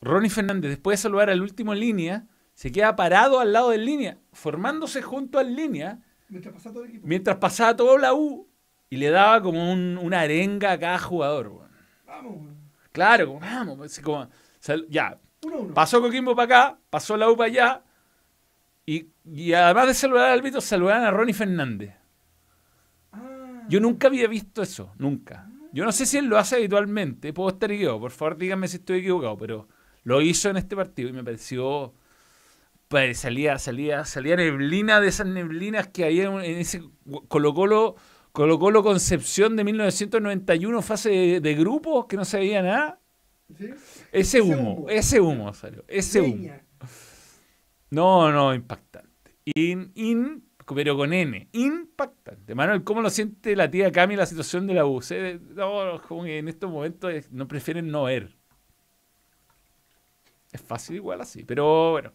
[0.00, 3.84] Ronnie Fernández, después de saludar al último en línea, se queda parado al lado del
[3.84, 7.06] línea, formándose junto al línea, mientras pasa todo el equipo.
[7.06, 8.48] mientras pasaba todo la U
[8.90, 11.48] y le daba como un- una arenga a cada jugador.
[11.48, 11.68] weón.
[12.06, 12.48] Vamos.
[12.92, 14.00] Claro, como, vamos,
[14.60, 15.74] sal- ya, uno uno.
[15.74, 17.82] pasó Coquimbo para acá, pasó la U para allá,
[19.32, 21.94] y, además de saludar al árbitro, saludaban a Ronnie Fernández.
[23.12, 25.50] Ah, Yo nunca había visto eso, nunca.
[25.72, 28.76] Yo no sé si él lo hace habitualmente, puedo estar equivocado, por favor díganme si
[28.78, 29.68] estoy equivocado, pero
[30.04, 31.94] lo hizo en este partido y me pareció...
[32.88, 36.82] Pues salía, salía, salía neblina de esas neblinas que había en ese
[37.28, 37.96] Colo Colo,
[38.32, 43.00] Colo Colo Concepción de 1991, fase de, de grupos, que no se veía nada.
[43.58, 43.74] ¿Sí?
[44.12, 44.88] Ese Ese humo, humo.
[44.88, 46.52] ese humo salió, ese humo.
[47.90, 49.07] No, no, impactante.
[49.54, 51.48] In, pero con N.
[51.52, 52.54] Impactante.
[52.54, 55.00] Manuel, ¿cómo lo siente la tía Cami la situación de la U?
[56.06, 58.36] Como que en estos momentos no prefieren no ver.
[60.52, 62.12] Es fácil igual así, pero bueno.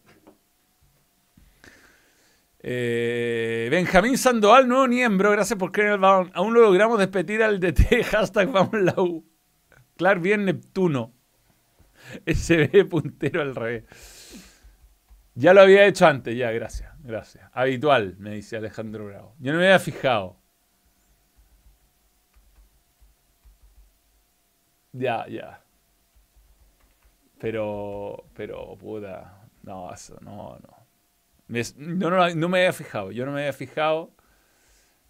[2.65, 6.31] Eh, Benjamín Sandoval, nuevo miembro, gracias por creer el balón.
[6.33, 9.25] Aún lo logramos despedir al DT, hashtag vamos la U.
[9.97, 11.13] Clark bien Neptuno.
[12.25, 13.83] SB puntero al revés.
[15.35, 17.49] Ya lo había hecho antes, ya, gracias, gracias.
[17.53, 19.35] Habitual, me dice Alejandro Bravo.
[19.39, 20.37] Yo no me había fijado.
[24.93, 25.59] Ya, ya.
[27.39, 29.47] Pero, pero, puta.
[29.63, 30.87] No, eso, no, no.
[31.47, 34.11] Me- no, no, no me había fijado, yo no me había fijado.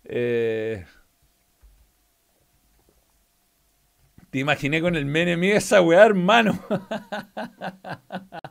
[0.06, 0.86] Eh,
[4.30, 6.60] te imaginé con el mene mío esa weá, hermano.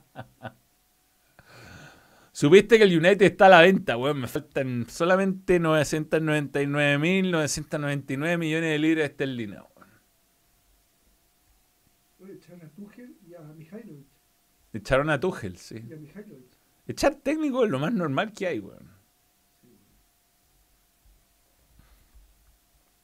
[2.42, 4.22] Supiste que el United está a la venta, weón.
[4.22, 9.62] Me faltan solamente 999.999 millones de libras esterlinas,
[12.18, 12.37] weón.
[12.37, 14.09] Echaron a Tuchel y a Mihailovic.
[14.72, 15.85] Echaron a Tuchel, sí.
[15.88, 16.50] Y a Mihailovic.
[16.88, 18.90] Echar técnico es lo más normal que hay, weón.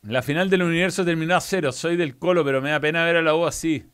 [0.03, 1.71] La final del universo terminó a cero.
[1.71, 3.89] Soy del Colo, pero me da pena ver a la U así.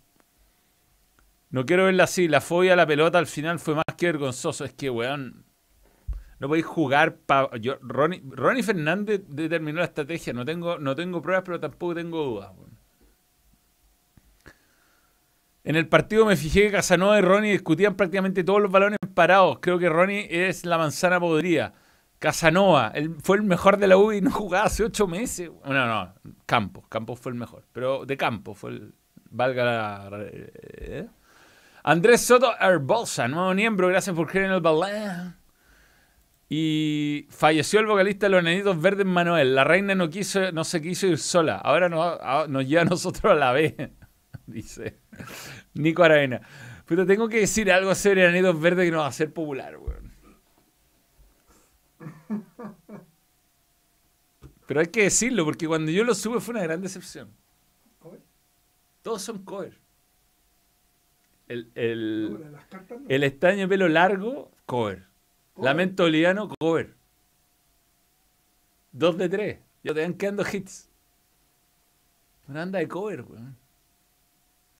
[1.51, 2.29] No quiero verla así.
[2.29, 4.65] La fobia a la pelota al final fue más que vergonzoso.
[4.65, 5.45] Es que, weón,
[6.39, 7.57] no podéis jugar para...
[7.59, 10.33] Yo, Ronnie, Fernández determinó la estrategia.
[10.33, 12.53] No tengo, no tengo pruebas, pero tampoco tengo dudas.
[15.65, 19.59] En el partido me fijé que Casanova y Ronnie discutían prácticamente todos los balones parados.
[19.61, 21.73] Creo que Ronnie es la manzana podrida.
[22.19, 25.51] Casanova fue el mejor de la U y no jugaba hace ocho meses.
[25.65, 26.15] No, no,
[26.47, 26.85] Campos.
[26.89, 27.65] Campos fue el mejor.
[27.73, 28.95] Pero de Campos fue el.
[29.31, 30.09] Valga la.
[30.31, 31.09] ¿eh?
[31.87, 33.89] Andrés Soto Herbosa, nuevo miembro.
[33.89, 35.37] Gracias por creer en el balón.
[36.49, 39.55] Y falleció el vocalista de los Nenitos Verdes Manuel.
[39.55, 41.57] La reina no quiso, no se quiso ir sola.
[41.57, 43.75] Ahora nos, lleva a nosotros a la vez.
[44.47, 44.99] Dice
[45.75, 46.41] Nico Aravena.
[46.87, 50.15] Pero tengo que decir algo sobre Nenitos Verdes que no va a ser popular, weón.
[54.67, 57.31] Pero hay que decirlo, porque cuando yo lo sube fue una gran decepción.
[59.03, 59.84] Todos son cover.
[61.47, 62.39] El, el,
[63.09, 65.05] el estaño pelo largo, cover.
[65.57, 66.95] Lamento Boliviano, cover.
[68.93, 69.59] Dos de tres.
[69.83, 70.89] Ya te van quedando hits.
[72.49, 73.57] Una anda de cover, weón.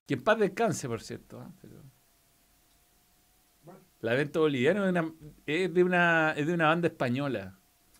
[0.07, 1.41] Que en paz descanse, por cierto.
[1.41, 1.67] ¿eh?
[4.01, 4.85] Lamento Boliviano
[5.45, 7.57] es, de una, es de una banda española.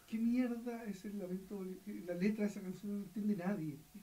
[0.07, 2.05] ¿Qué mierda es el Lamento Boliviano?
[2.05, 3.77] La letra de esa canción no entiende nadie.
[3.91, 3.99] ¿Qué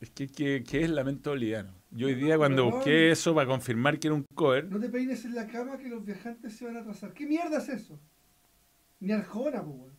[0.00, 1.74] Es que, ¿qué es Lamento Boliviano?
[1.90, 4.70] Yo hoy día cuando busqué eso para confirmar que era un cover...
[4.70, 7.12] No te peines en la cama que los viajantes se van a atrasar.
[7.12, 7.98] ¿Qué mierda es eso?
[9.00, 9.92] Ni Arjona, pues,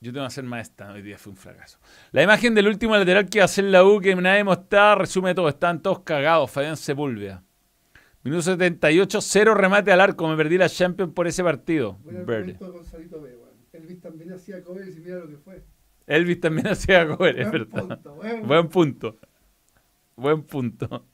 [0.00, 1.78] Yo tengo que hacer maestra, hoy día fue un fracaso.
[2.12, 5.34] La imagen del último lateral que va a hacer la U, que nadie mostraba, resume
[5.34, 5.48] todo.
[5.48, 7.42] Están todos cagados, Fabián Sepúlveda.
[8.22, 10.26] Minuto 78, cero remate al arco.
[10.28, 11.98] Me perdí la Champions por ese partido.
[12.04, 12.58] Verde.
[13.72, 15.62] Elvis también hacía cover y mira lo que fue.
[16.06, 18.00] Elvis también hacía cover, es verdad.
[18.44, 19.16] buen punto.
[20.16, 21.04] Buen punto.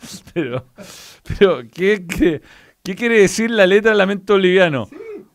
[0.32, 0.64] Pero,
[1.26, 4.88] pero ¿qué, qué, quiere decir la letra Lamento Boliviano?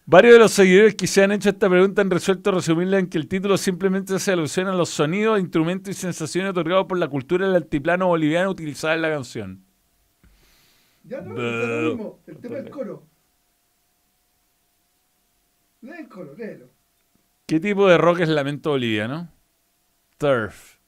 [0.05, 3.17] Varios de los seguidores que se han hecho esta pregunta han resuelto resumirla en que
[3.17, 7.45] el título simplemente hace alusión a los sonidos, instrumentos y sensaciones otorgados por la cultura
[7.45, 9.65] del altiplano boliviano utilizada en la canción.
[11.03, 12.19] Ya no, es lo mismo.
[12.27, 13.07] El tema del coro.
[15.81, 16.72] Lee el coro, léelo.
[17.53, 19.29] ¿Qué tipo de rock es Lamento Boliviano?
[20.17, 20.79] Turf.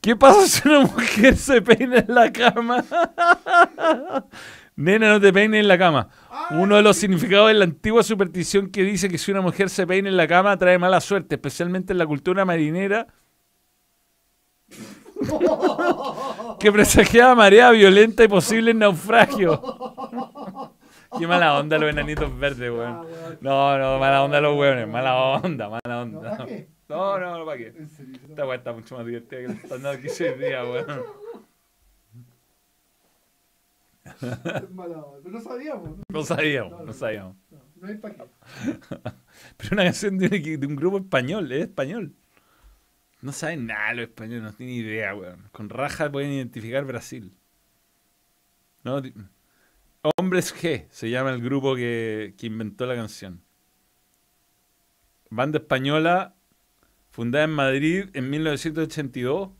[0.00, 2.82] ¿Qué pasa si una mujer se peina en la cama?
[4.76, 6.08] Nena, no te peines en la cama.
[6.52, 9.86] Uno de los significados de la antigua superstición que dice que si una mujer se
[9.86, 13.08] peina en la cama trae mala suerte, especialmente en la cultura marinera,
[16.58, 19.60] que presagiaba marea violenta y posible naufragio.
[21.18, 22.92] Qué mala onda los enanitos verdes, weón.
[22.92, 26.46] Ah, no, no, mala onda los weones, mala onda, mala onda.
[26.88, 27.74] No, no, no, ¿para qué?
[28.28, 31.02] Esta weá está mucho más divertida que el estándar que hoy día, weón.
[34.20, 35.90] Pero no sabíamos.
[36.08, 37.36] No sabíamos, no sabíamos.
[37.76, 38.24] No hay para qué.
[39.56, 42.14] Pero una canción de un, de un grupo español, es español.
[43.20, 45.48] No saben nada los españoles, no tienen idea, weón.
[45.52, 47.32] Con raja pueden identificar Brasil.
[48.84, 49.00] No,
[50.02, 53.42] Hombres G se llama el grupo que, que inventó la canción.
[55.30, 56.34] Banda española
[57.10, 59.50] fundada en Madrid en 1982,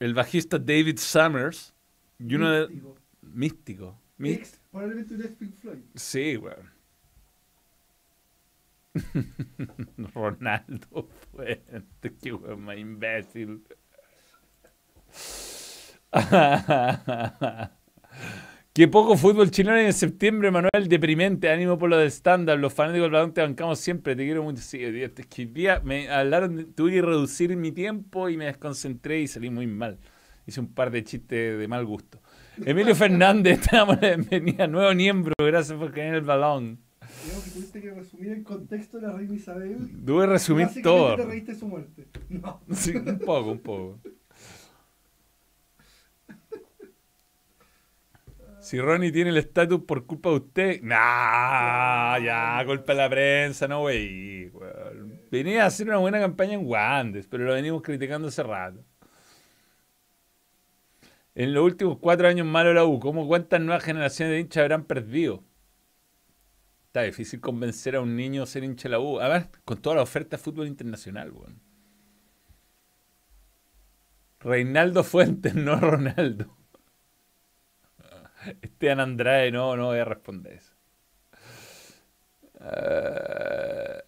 [0.00, 1.74] el bajista David Summers
[2.18, 2.82] y uno de...
[3.22, 3.98] Místico.
[4.18, 4.62] Místico.
[4.70, 5.78] Probablemente un Pink Floyd.
[5.94, 6.74] Sí, weón.
[10.14, 13.64] Ronaldo Fuente, qué weón más imbécil.
[18.76, 20.88] Qué poco fútbol chileno en septiembre, Manuel.
[20.88, 22.58] Deprimente, ánimo por lo de estándar.
[22.58, 24.16] Los fanáticos del balón te bancamos siempre.
[24.16, 24.60] Te quiero mucho.
[24.60, 29.48] Sí, que día me hablaron, tuve que reducir mi tiempo y me desconcentré y salí
[29.48, 30.00] muy mal.
[30.44, 32.20] Hice un par de chistes de mal gusto.
[32.66, 34.66] Emilio Fernández, te damos la bienvenida.
[34.66, 36.80] Nuevo miembro, gracias por caer el balón.
[36.98, 39.88] Creo que tuviste que resumir el contexto de la reina Isabel.
[40.04, 41.14] Tuve que resumir todo.
[41.14, 42.08] te reíste su muerte.
[42.28, 42.60] No.
[42.72, 44.00] Sí, un poco, un poco.
[48.64, 53.68] Si Ronnie tiene el estatus por culpa de usted, nah, ya, culpa de la prensa,
[53.68, 54.50] no, güey.
[55.30, 58.82] Venía a hacer una buena campaña en Wandes, pero lo venimos criticando hace rato.
[61.34, 64.84] En los últimos cuatro años malo la U, ¿cómo cuántas nuevas generaciones de hinchas habrán
[64.84, 65.44] perdido?
[66.86, 69.20] Está difícil convencer a un niño a ser hincha de la U.
[69.20, 71.60] A ver, con toda la oferta de fútbol internacional, weón.
[74.40, 76.63] Reinaldo Fuentes, no Ronaldo.
[78.62, 80.72] Esteban Andrade, no, no voy a responder eso.
[82.60, 84.00] Uh,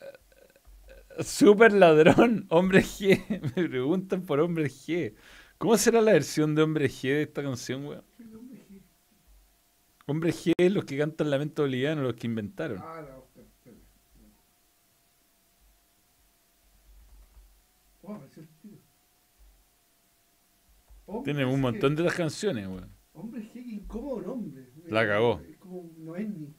[1.22, 3.24] super ladrón, hombre G.
[3.56, 5.14] Me preguntan por hombre G.
[5.58, 8.04] ¿Cómo será la versión de hombre G de esta canción, weón?
[10.06, 12.78] Hombre G es los que cantan Lamento Boliviano, los que inventaron.
[12.80, 13.26] Ah, no,
[18.02, 18.28] Hombre
[21.24, 22.95] Tiene un montón de otras canciones, weón.
[23.16, 24.68] Hombre G, qué incómodo nombre.
[24.88, 25.40] La cagó.
[25.48, 26.54] Es como no es ni.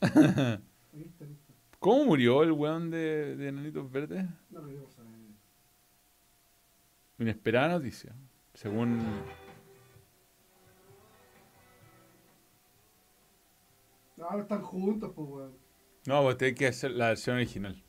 [0.02, 1.54] Ahí está, ahí está.
[1.78, 4.26] ¿Cómo murió el weón de, de Enanitos Verdes?
[4.50, 5.10] No queremos saber.
[7.18, 8.14] Inesperada noticia.
[8.52, 8.98] Según.
[14.16, 15.52] No, están juntos, pues, weón.
[16.06, 17.82] No, pues tenés que hacer la versión original.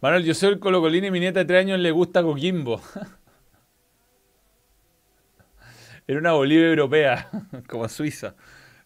[0.00, 2.80] Manuel, yo soy el Colocolín y mi nieta de 3 años le gusta Coquimbo.
[6.08, 7.30] Era una Bolivia europea,
[7.68, 8.34] como Suiza.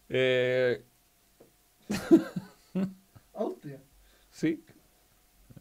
[0.08, 0.82] Eh,
[3.34, 3.80] Austria.
[4.32, 4.64] sí,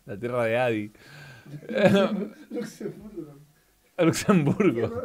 [0.05, 0.91] la tierra de Adi.
[2.49, 3.39] Luxemburgo.
[3.99, 5.03] Luxemburgo.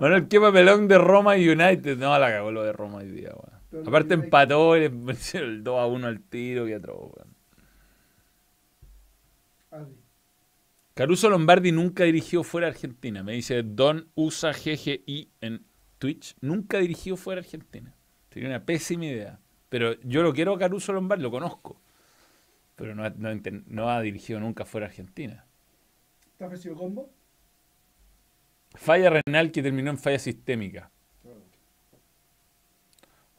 [0.00, 1.98] Manuel, qué papelón de Roma United.
[1.98, 3.86] No, la cagó lo de Roma hoy día, weón.
[3.86, 4.86] Aparte empató y le
[5.34, 7.36] el 2 a 1 al tiro, que atroz, weón.
[9.70, 10.02] Adi.
[10.94, 13.22] Caruso Lombardi nunca dirigió fuera de Argentina.
[13.22, 15.64] Me dice Don Usa GGI en
[15.98, 16.34] Twitch.
[16.40, 17.94] Nunca dirigió fuera de Argentina.
[18.28, 19.40] Tenía una pésima idea.
[19.68, 21.80] Pero yo lo quiero a Caruso Lombardi, lo conozco.
[22.76, 25.46] Pero no, ha- no enten- no ha dirigido nunca fuera de Argentina.
[26.36, 27.10] ¿Te ofrecido combo?
[28.74, 30.90] Falla renal que terminó en falla sistémica.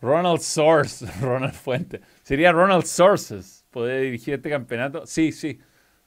[0.02, 2.02] Ronald Source, Ronald Fuente.
[2.24, 3.66] Sería Ronald Sources.
[3.72, 5.06] ¿Poder dirigir este campeonato?
[5.06, 5.60] Sí, sí.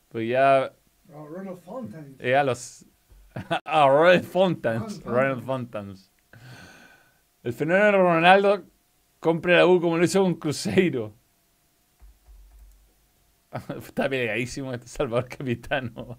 [0.08, 0.72] Pues ya
[1.08, 2.16] No, Ronald Fountain.
[2.18, 2.84] Eh, a los.
[3.64, 5.02] a Ronald Fontans.
[5.04, 6.10] Ronald Fontans.
[7.42, 8.64] El fenómeno Ronaldo
[9.20, 11.14] compre la U como lo hizo con Cruzeiro.
[13.78, 16.18] Está peleadísimo este Salvador Capitano.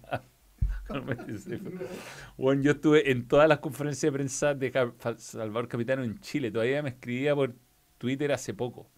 [2.38, 4.72] bueno, yo estuve en todas las conferencias de prensa de
[5.18, 6.50] Salvador Capitano en Chile.
[6.50, 7.54] Todavía me escribía por
[7.98, 8.90] Twitter hace poco.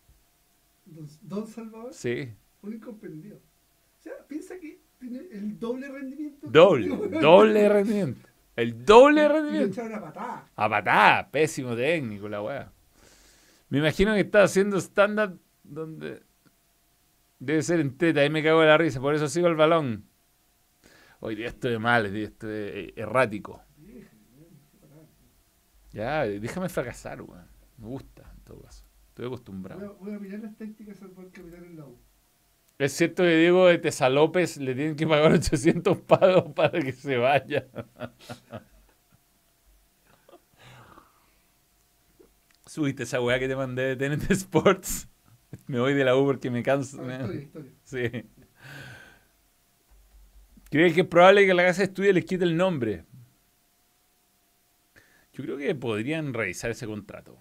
[1.23, 2.33] Don Salvador, Sí.
[2.63, 3.37] un incomprendido.
[3.37, 6.47] O sea, piensa que tiene el doble rendimiento.
[6.49, 6.89] Doble,
[7.21, 8.29] doble rendimiento.
[8.55, 9.81] El doble rendimiento.
[9.83, 10.51] a patada.
[10.55, 12.73] A patada, pésimo técnico la weá.
[13.71, 16.23] Me imagino que está haciendo stand-up donde
[17.39, 20.05] debe ser en teta, ahí me cago de la risa, por eso sigo el balón.
[21.21, 23.63] Hoy día estoy mal, día estoy eh, errático.
[25.93, 27.47] Ya, déjame fracasar, weón.
[27.79, 28.85] Me gusta, en todo caso.
[29.09, 29.87] Estoy Voy acostumbrado.
[29.87, 31.99] a, voy a mirar las tácticas de Salvador Capitán en la U.
[32.81, 37.19] Es cierto que Diego de Tesalópez le tienen que pagar 800 pagos para que se
[37.19, 37.67] vaya.
[42.67, 45.09] Subiste esa weá que te mandé de TNT Sports.
[45.67, 47.03] Me voy de la U porque me canso.
[47.03, 47.73] Me- historia, historia.
[47.85, 48.09] Sí.
[50.71, 53.05] ¿Crees que es probable que la casa de estudio les quite el nombre?
[55.33, 57.39] Yo creo que podrían revisar ese contrato.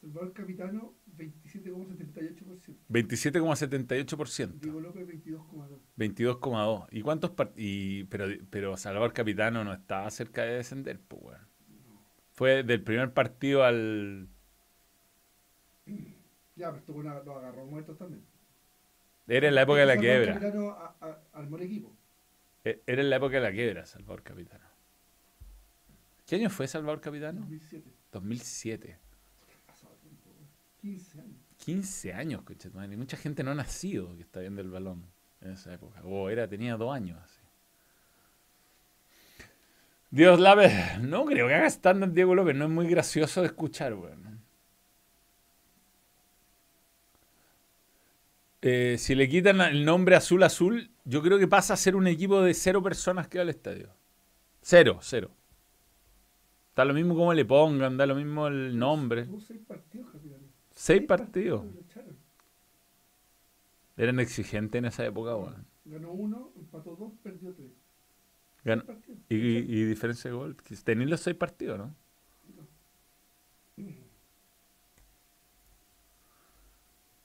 [0.00, 2.76] Salvador Capitano, 27,78%.
[2.88, 4.60] 27,78%.
[4.60, 5.78] Diego López, 22,2%.
[5.96, 6.86] 22,2.
[6.90, 11.38] ¿Y cuántos y pero, pero Salvador Capitano no estaba cerca de descender, pues.
[12.32, 14.28] Fue del primer partido al.
[16.56, 18.22] Ya, pero esto bueno, lo agarró muertos también.
[19.28, 20.34] Era en la época de la quiebra.
[20.34, 21.96] Capitano a- a- armó el equipo.
[22.64, 24.64] E- Era en la época de la quiebra, Salvador Capitano.
[26.26, 27.40] ¿Qué año fue Salvador Capitano?
[27.40, 27.90] 2007.
[28.12, 28.98] 2007.
[30.94, 31.46] Pasado tiempo, weón.
[31.58, 32.42] 15 años.
[32.44, 32.92] 15 años.
[32.92, 35.04] Y mucha gente no ha nacido que está viendo el balón
[35.40, 36.00] en esa época.
[36.04, 37.40] O era, tenía dos años así.
[40.10, 43.94] Dios López, no creo que haga stand Diego López, no es muy gracioso de escuchar,
[43.94, 44.40] weón.
[48.62, 52.06] Eh, si le quitan el nombre azul azul, yo creo que pasa a ser un
[52.06, 53.90] equipo de cero personas que va al estadio.
[54.62, 55.30] Cero, cero.
[56.74, 59.26] Da lo mismo como le pongan, da lo mismo el nombre.
[59.68, 60.15] Partidos.
[60.86, 61.64] Seis partidos.
[63.96, 65.66] Eran exigentes en esa época, weón.
[65.84, 67.72] Ganó uno, empató dos, perdió tres.
[68.64, 69.18] Gan- Seis partidos.
[69.28, 70.56] y, y- y diferencia de gol.
[70.84, 71.94] Tenéis los seis partidos, ¿no?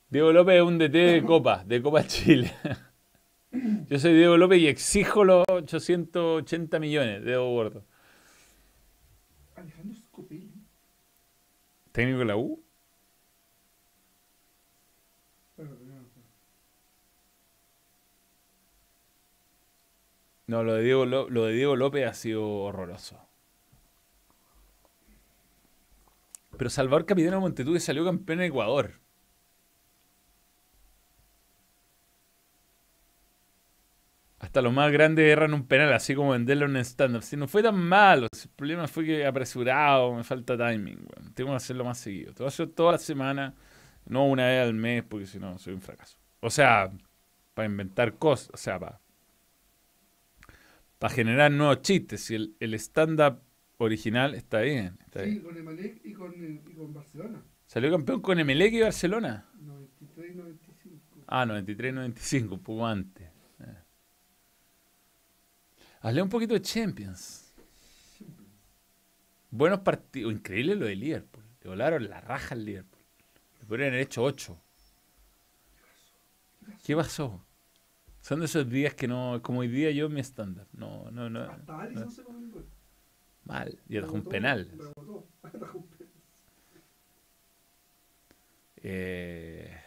[0.10, 2.52] Diego López es un DT de Copa, de Copa Chile.
[3.90, 7.84] Yo soy Diego López y exijo los 880 millones de Gordo.
[9.56, 10.52] Alejandro Scopelli.
[11.92, 12.62] ¿Técnico de la U?
[15.58, 16.02] Bueno, no, no.
[20.52, 23.18] No, lo de Diego, lo de Diego López ha sido horroroso.
[26.58, 29.00] Pero Salvador Capitano Montetuque salió campeón en Ecuador.
[34.40, 37.24] Hasta los más grandes erran un penal, así como venderlo en stand-up.
[37.24, 40.98] Si no fue tan malo, el problema fue que apresurado, me falta timing.
[40.98, 41.34] weón.
[41.34, 42.34] Tengo que hacerlo más seguido.
[42.34, 43.56] Tengo que hacerlo toda la semana,
[44.06, 46.18] no una vez al mes, porque si no, soy un fracaso.
[46.42, 46.92] O sea,
[47.54, 49.00] para inventar cosas, o sea, para
[51.02, 52.22] para generar nuevos chistes.
[52.24, 53.42] Si el, el stand-up
[53.80, 55.00] original, está bien.
[55.04, 55.42] Está Sí, bien.
[55.42, 57.44] con Emelec y con, y con Barcelona.
[57.66, 59.50] Salió campeón con Emelec y Barcelona.
[59.60, 61.26] 93 y 95.
[61.26, 63.28] Ah, 93-95, un poco antes.
[63.62, 63.76] Eh.
[66.02, 67.52] Hablé un poquito de Champions.
[69.50, 70.32] Buenos partidos.
[70.32, 71.44] Increíble lo de Liverpool.
[71.64, 73.02] Le volaron la raja al Liverpool.
[73.60, 74.56] Le podrían haber hecho 8.
[76.86, 77.44] ¿Qué pasó?
[78.22, 79.42] Son de esos días que no.
[79.42, 80.68] Como hoy día yo mi estándar.
[80.74, 81.42] No, no, no.
[81.42, 82.66] Hasta Alisson se comió un gol.
[83.46, 83.80] Mal.
[83.90, 84.70] Y atajó un penal.
[84.72, 86.14] rebotó, atajó un penal.
[88.84, 89.78] Eh,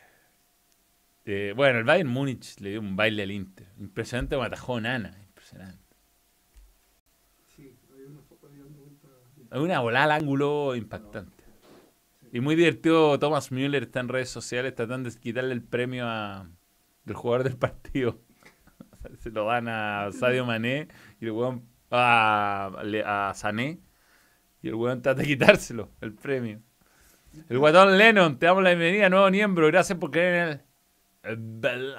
[1.24, 3.68] eh, bueno, el Bayern Múnich le dio un baile al Inter.
[3.78, 5.16] Impresionante como atajó Nana.
[5.22, 5.96] Impresionante.
[7.54, 8.50] Sí, había una foto.
[9.50, 11.44] Hay una volada al ángulo impactante.
[12.32, 16.48] Y muy divertido Thomas Müller está en redes sociales tratando de quitarle el premio a,
[17.04, 18.20] del jugador del partido.
[19.18, 20.88] Se lo dan a Sadio Mané
[21.20, 22.70] y el weón a,
[23.04, 23.80] a Sané
[24.62, 26.60] y el weón trata de quitárselo, el premio.
[27.48, 30.64] El guatón Lennon, te damos la bienvenida, nuevo miembro, gracias por creer
[31.24, 31.94] en el...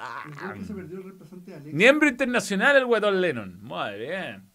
[0.66, 1.74] se perdió el reemplazante de Alex.
[1.74, 3.60] Miembro internacional el guatón Lennon.
[3.62, 4.48] Muy bien.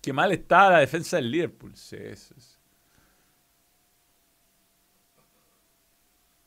[0.00, 1.74] Qué mal está la defensa del Liverpool.
[1.74, 2.55] Sí, sí, sí.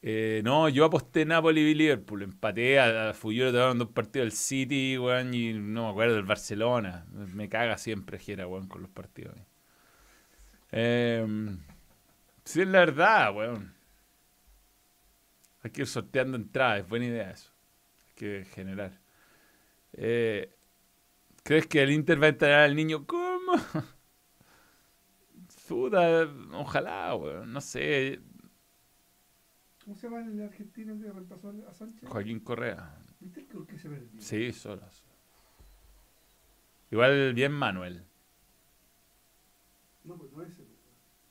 [0.01, 2.23] Eh, no, yo aposté Napoli y Liverpool.
[2.23, 6.25] Empaté a, a Fuyero, te dos partidos del City, weón, y no me acuerdo del
[6.25, 7.05] Barcelona.
[7.11, 9.35] Me, caga siempre Jera, weón, con los partidos.
[10.71, 11.25] Eh,
[12.45, 13.73] sí, es la verdad, weón.
[15.61, 17.51] Hay que ir sorteando entradas, buena idea eso.
[18.07, 18.99] Hay que generar.
[19.93, 20.55] Eh,
[21.43, 23.05] ¿Crees que el Inter va a entrenar al niño?
[23.05, 23.53] ¿Cómo?
[25.67, 27.51] Puta, ojalá, weón.
[27.53, 28.19] No sé.
[29.89, 32.07] ¿Cómo se llama el argentino que reemplazó a Sánchez?
[32.07, 32.95] Joaquín Correa.
[33.19, 34.21] ¿Viste el que se perdió?
[34.21, 35.03] Sí, solas.
[36.91, 38.05] Igual bien Manuel.
[40.03, 40.63] No, pues no es ese.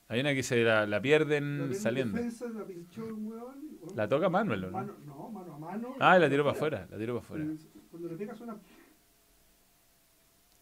[0.09, 2.17] Hay una que se la, la pierden La saliendo.
[2.17, 3.61] defensa, la pinchó y, weón,
[3.95, 4.77] La toca Manuel, ¿o no?
[4.77, 5.95] Mano, no, mano a mano.
[6.01, 6.85] Ah, la tiró para afuera.
[6.91, 7.45] La tiró para afuera.
[7.89, 8.59] Cuando le pegas una.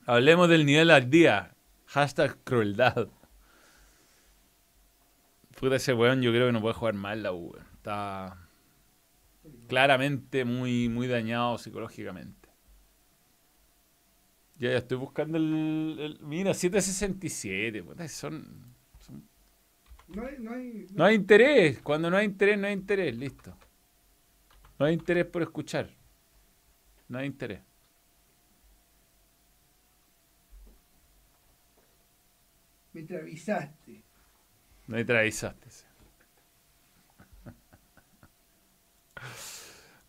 [0.05, 1.55] Hablemos del nivel al día.
[1.87, 3.07] Hashtag crueldad.
[5.59, 7.53] Puta, ese weón yo creo que no puede jugar mal la U.
[7.53, 7.76] weón.
[7.87, 8.35] Está
[9.69, 12.49] claramente muy, muy dañado psicológicamente.
[14.59, 15.95] Ya, ya estoy buscando el...
[15.97, 17.83] el- mira, 767.
[17.83, 18.45] puta, son,
[18.99, 19.23] son-
[20.09, 20.35] No hay.
[20.39, 21.79] No hay, No hay interés.
[21.79, 23.15] Cuando no hay interés, no hay interés.
[23.15, 23.55] Listo.
[24.77, 25.89] No hay interés por escuchar.
[27.07, 27.61] No hay interés.
[32.93, 34.03] Me avisaste.
[34.87, 35.69] No hay travisaste.
[35.69, 35.86] sí.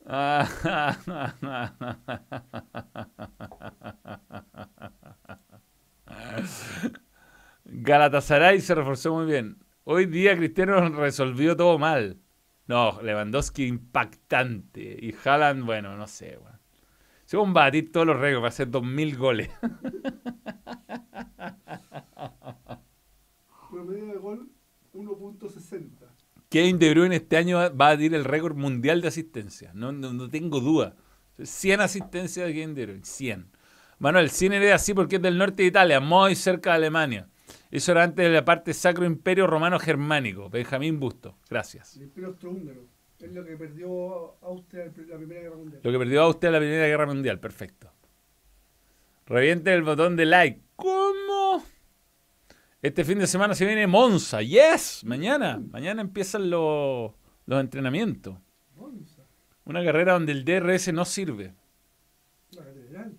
[7.66, 9.58] Galatasaray se reforzó muy bien.
[9.84, 12.22] Hoy día Cristiano resolvió todo mal.
[12.66, 14.96] No, Lewandowski impactante.
[14.98, 16.38] Y Haaland, bueno, no sé.
[17.26, 19.50] Se va a batir todos los récords, va a hacer 2000 goles.
[23.70, 24.48] Promedio de gol
[24.94, 26.07] 1.60.
[26.48, 29.70] Kevin De Bruyne este año va a batir el récord mundial de asistencia.
[29.74, 30.96] No, no, no tengo duda.
[31.42, 33.04] 100 asistencias de Kevin De Bruyne.
[33.04, 33.50] 100.
[33.98, 37.28] Manuel, 100 era así porque es del norte de Italia, muy cerca de Alemania.
[37.70, 40.48] Eso era antes de la parte Sacro Imperio Romano Germánico.
[40.48, 41.36] Benjamín Busto.
[41.50, 41.96] Gracias.
[41.96, 42.80] El Imperio Austrohúngaro.
[43.20, 45.80] Es lo que perdió Austria en la Primera Guerra Mundial.
[45.82, 47.40] Lo que perdió a usted en la Primera Guerra Mundial.
[47.40, 47.90] Perfecto.
[49.26, 50.62] Reviente el botón de like.
[50.76, 51.27] ¿Cómo?
[52.80, 54.40] Este fin de semana se viene Monza.
[54.42, 55.02] Yes.
[55.04, 55.60] Mañana.
[55.70, 57.12] Mañana empiezan los,
[57.46, 58.36] los entrenamientos.
[58.76, 59.22] Monza,
[59.64, 61.54] Una carrera donde el DRS no sirve.
[62.52, 63.16] la catedral.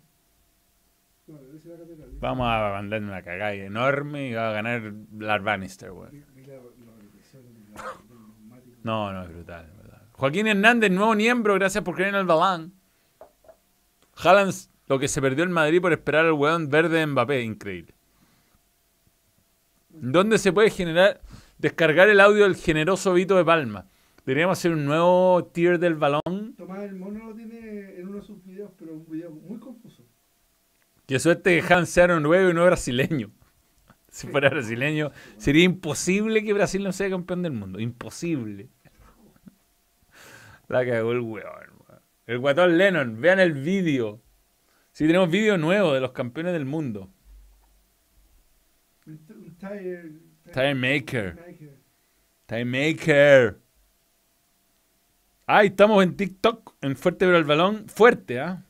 [1.28, 2.10] No, debe ser la catedral.
[2.20, 6.12] Vamos a mandar una cagada enorme y va a ganar Lars Bannister, weón.
[8.82, 10.07] No, no, es brutal, es brutal.
[10.14, 12.74] Joaquín Hernández, nuevo miembro, gracias por creer en el balán.
[14.16, 14.53] Haaland,
[14.88, 17.93] lo que se perdió en Madrid por esperar al weón verde de Mbappé, increíble.
[20.02, 21.22] ¿Dónde se puede generar,
[21.58, 23.86] descargar el audio del generoso Vito de Palma?
[24.26, 26.56] Deberíamos hacer un nuevo tier del balón.
[26.58, 30.04] Tomás el mono lo tiene en uno de sus videos, pero un video muy confuso.
[31.06, 33.32] Qué suerte que Haaland sea noruego y no brasileño.
[34.12, 37.80] Si fuera brasileño, sería imposible que Brasil no sea campeón del mundo.
[37.80, 38.70] Imposible.
[40.68, 41.43] La cagó el weón.
[41.88, 42.02] weón.
[42.26, 43.22] El guatón Lennon.
[43.22, 44.20] Vean el vídeo.
[44.93, 47.12] Si tenemos vídeo nuevo de los campeones del mundo.
[49.62, 51.36] Un, t- un tire, Tire maker.
[51.36, 51.80] maker.
[52.47, 53.60] Time Maker.
[55.45, 56.76] Ah, y estamos en TikTok.
[56.82, 57.88] En Fuerte pero al balón.
[57.88, 58.64] Fuerte, ¿ah?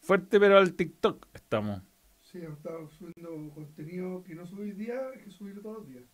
[0.00, 1.82] Fuerte pero al TikTok estamos.
[2.20, 6.04] Sí, he estado subiendo contenido que no subí día, es que subirlo todos los días.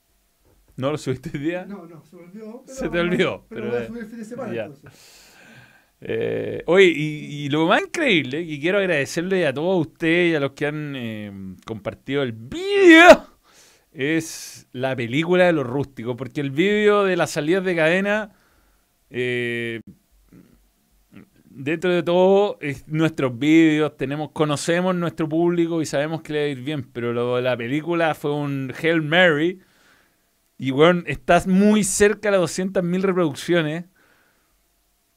[0.76, 1.64] ¿No lo subiste hoy día?
[1.66, 2.62] No, no, se me olvidó.
[2.66, 4.64] Pero Se te olvidó, Pero, pero, voy eh, a subir el fin de semana ya.
[4.66, 5.26] entonces.
[6.02, 10.40] Eh, oye, y, y lo más increíble, y quiero agradecerle a todos ustedes y a
[10.40, 13.26] los que han eh, compartido el vídeo,
[13.92, 18.32] es la película de los rústicos, porque el vídeo de las salidas de cadena,
[19.10, 19.80] eh,
[21.44, 26.44] dentro de todo, es nuestros vídeos, tenemos, conocemos nuestro público y sabemos que le va
[26.46, 29.60] a ir bien, pero lo de la película fue un Hail Mary,
[30.58, 33.86] y bueno, estás muy cerca de las 200.000 reproducciones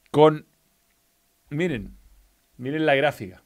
[0.09, 0.45] con
[1.53, 1.95] Miren,
[2.57, 3.42] miren la gráfica.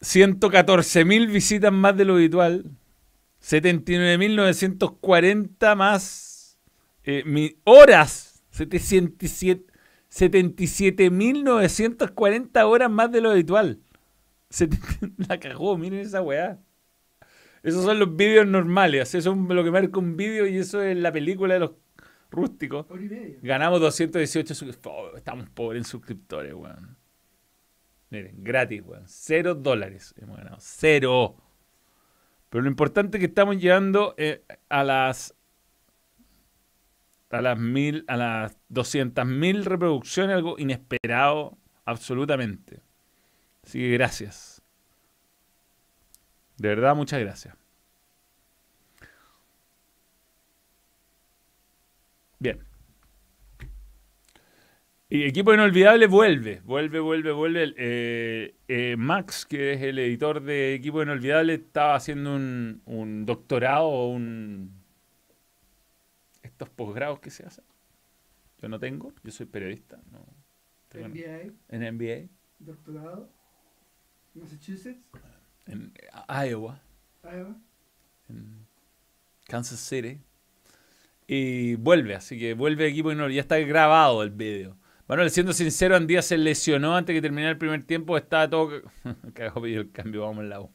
[0.00, 2.64] 114.000 visitas más de lo habitual.
[3.42, 6.58] 79.940 más
[7.04, 8.42] eh, mi- horas.
[8.50, 9.64] 77
[10.10, 13.78] 77.940 horas más de lo habitual.
[15.28, 16.58] La cagó, miren esa weá.
[17.62, 19.14] Esos son los vídeos normales.
[19.14, 21.72] Eso es lo que marca un vídeo y eso es la película de los
[22.30, 22.86] rústicos.
[23.42, 25.18] Ganamos 218 suscriptores.
[25.18, 26.96] estamos pobres en suscriptores, weón.
[28.10, 29.04] Miren, gratis, weón.
[29.06, 30.56] Cero dólares hemos ganado.
[30.60, 31.36] Cero.
[32.48, 35.34] Pero lo importante es que estamos llegando eh, a las
[37.30, 42.82] a las mil, a las 200 mil reproducciones, algo inesperado, absolutamente.
[43.62, 44.62] Así que gracias.
[46.56, 47.54] De verdad, muchas gracias.
[52.40, 52.69] Bien.
[55.12, 57.74] Y Equipo Inolvidable vuelve, vuelve, vuelve, vuelve.
[57.76, 63.86] Eh, eh, Max, que es el editor de Equipo Inolvidable, estaba haciendo un, un doctorado
[63.88, 64.72] o un...
[66.42, 67.64] Estos posgrados que se hacen.
[68.62, 69.98] Yo no tengo, yo soy periodista.
[70.12, 70.24] No,
[70.88, 72.28] tengo- MBA, en MBA,
[72.60, 73.28] doctorado,
[74.34, 75.00] Massachusetts,
[75.66, 75.92] en
[76.28, 76.80] Iowa,
[77.24, 77.56] Iowa.
[78.28, 78.66] en
[79.46, 80.20] Kansas City.
[81.26, 83.34] Y vuelve, así que vuelve Equipo Inolvidable.
[83.34, 84.76] Ya está grabado el video.
[85.10, 88.16] Manuel, siendo sincero, Andía se lesionó antes que terminara el primer tiempo.
[88.16, 88.80] Estaba todo.
[89.34, 90.70] Cagó pidió el cambio, vamos en la U.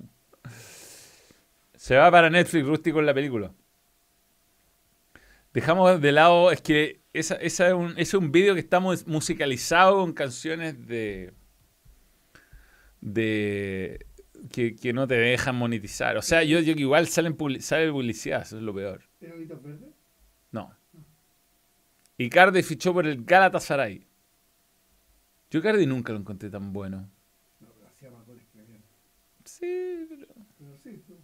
[1.76, 3.54] Se va para Netflix rústico en la película.
[5.54, 9.08] Dejamos de lado, es que esa, esa es un, ese es un video que estamos
[9.08, 11.32] musicalizado con canciones de.
[13.00, 14.06] de.
[14.52, 16.18] Que, que no te dejan monetizar.
[16.18, 19.02] O sea, yo, yo que igual salen sale publicidad, eso es lo peor.
[19.22, 19.92] Enanitos verdes.
[20.52, 20.76] No.
[22.18, 24.05] Icardi fichó por el Galatasaray.
[25.56, 27.10] Yo Icardi nunca lo encontré tan bueno.
[27.62, 28.84] No, pero hacía más goles que mierda.
[29.46, 30.28] Sí, pero...
[30.58, 31.16] Pero sí, no.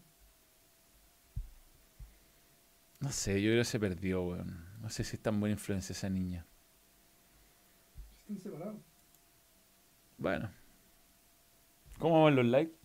[3.02, 4.66] No sé, yo creo que se perdió, weón.
[4.80, 6.46] No sé si es tan buena influencia esa niña.
[8.20, 8.78] están separados.
[10.18, 10.50] Bueno.
[12.00, 12.78] ¿Cómo van los likes?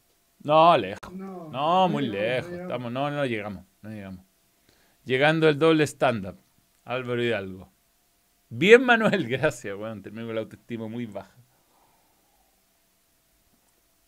[0.43, 1.13] No, lejos.
[1.13, 2.51] No, No, muy no, lejos.
[2.51, 3.65] no, Estamos, no, no llegamos.
[3.83, 4.25] No llegamos.
[5.05, 6.41] Llegando el doble stand-up.
[6.83, 7.71] Álvaro Hidalgo.
[8.49, 10.03] Bien, Manuel, gracias, weón.
[10.03, 11.36] Termino con la autoestima muy baja.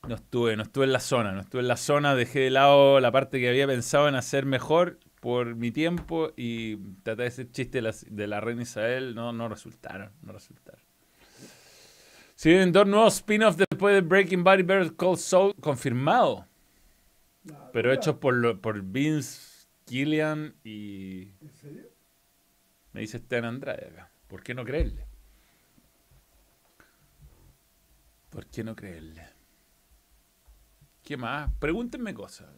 [0.09, 2.98] No estuve, no estuve en la zona, no estuve en la zona, dejé de lado
[2.98, 7.50] la parte que había pensado en hacer mejor por mi tiempo y traté de hacer
[7.50, 10.80] chiste de la, de la reina Isabel, no, no resultaron, no resultaron.
[12.36, 16.46] Si vienen dos nuevos spin-offs después de Breaking Bad y Better Call Saul, confirmado.
[17.44, 21.82] No, Pero hechos por, lo- por Vince Gillian y ¿En serio?
[22.92, 24.11] me dice Esteban Andrade acá.
[24.28, 25.04] ¿Por qué no creerle?
[28.30, 29.22] ¿Por qué no creerle?
[31.09, 31.50] ¿Qué más?
[31.59, 32.50] Pregúntenme cosas.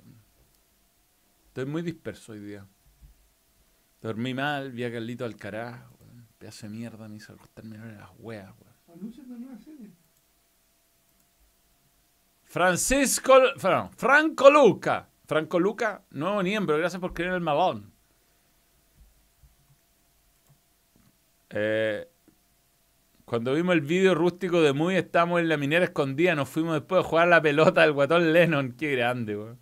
[1.46, 2.66] Estoy muy disperso hoy día.
[4.02, 5.88] Dormí mal, vi a Carlito Alcaraz.
[6.00, 6.26] weón.
[6.36, 8.52] Pedazo de mierda, me hizo acostarme en las weas.
[8.88, 9.14] weón.
[9.28, 9.92] Una nueva serie.
[12.42, 13.34] Francisco,
[13.96, 15.08] Franco Luca.
[15.26, 17.92] Franco Luca, nuevo miembro, gracias por creer en el malón.
[21.50, 22.10] Eh,
[23.30, 27.04] cuando vimos el vídeo rústico de Muy, estábamos en la minera escondida, nos fuimos después
[27.04, 28.72] a jugar la pelota del guatón Lennon.
[28.72, 29.60] Qué grande, weón.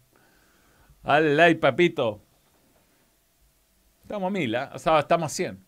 [1.03, 2.23] Dale like, papito.
[4.01, 4.71] Estamos a mil, ¿ah?
[4.75, 5.67] O sea, estamos a 100.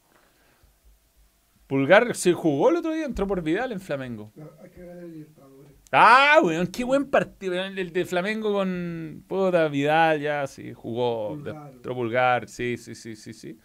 [1.67, 4.33] Pulgar se jugó el otro día, entró por Vidal en Flamengo.
[4.35, 5.73] No, hay que ver el Libertadores.
[5.93, 7.63] Ah, weón, qué buen partido.
[7.63, 11.35] El de Flamengo con puta Vidal, ya, sí, jugó.
[11.35, 11.73] Pulgar.
[11.75, 13.59] Entró Pulgar, sí, sí, sí, sí, sí.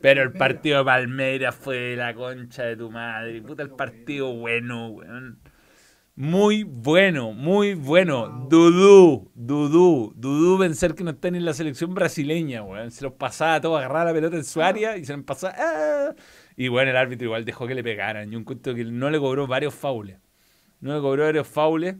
[0.00, 3.42] Pero el partido de Palmeiras fue la concha de tu madre.
[3.42, 5.40] Puta, el partido bueno, weón.
[6.16, 8.46] Muy bueno, muy bueno.
[8.50, 12.90] Dudú, Dudú, Dudú vencer que no está ni en la selección brasileña, weón.
[12.90, 15.54] Se los pasaba todo, agarraba la pelota en su área y se los pasaba.
[15.58, 16.14] ¡ah!
[16.56, 18.30] Y bueno, el árbitro igual dejó que le pegaran.
[18.30, 20.18] Yo encuentro que no le cobró varios faules.
[20.80, 21.96] No le cobró varios faules.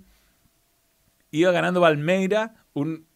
[1.31, 3.07] iba ganando Palmeira, un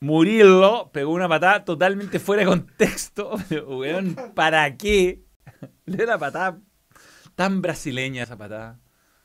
[0.00, 3.36] Murillo pegó una patada totalmente fuera de contexto.
[3.68, 5.22] weón, ¿para qué?
[5.86, 6.60] Le dio la patada
[7.34, 8.78] tan brasileña esa patada.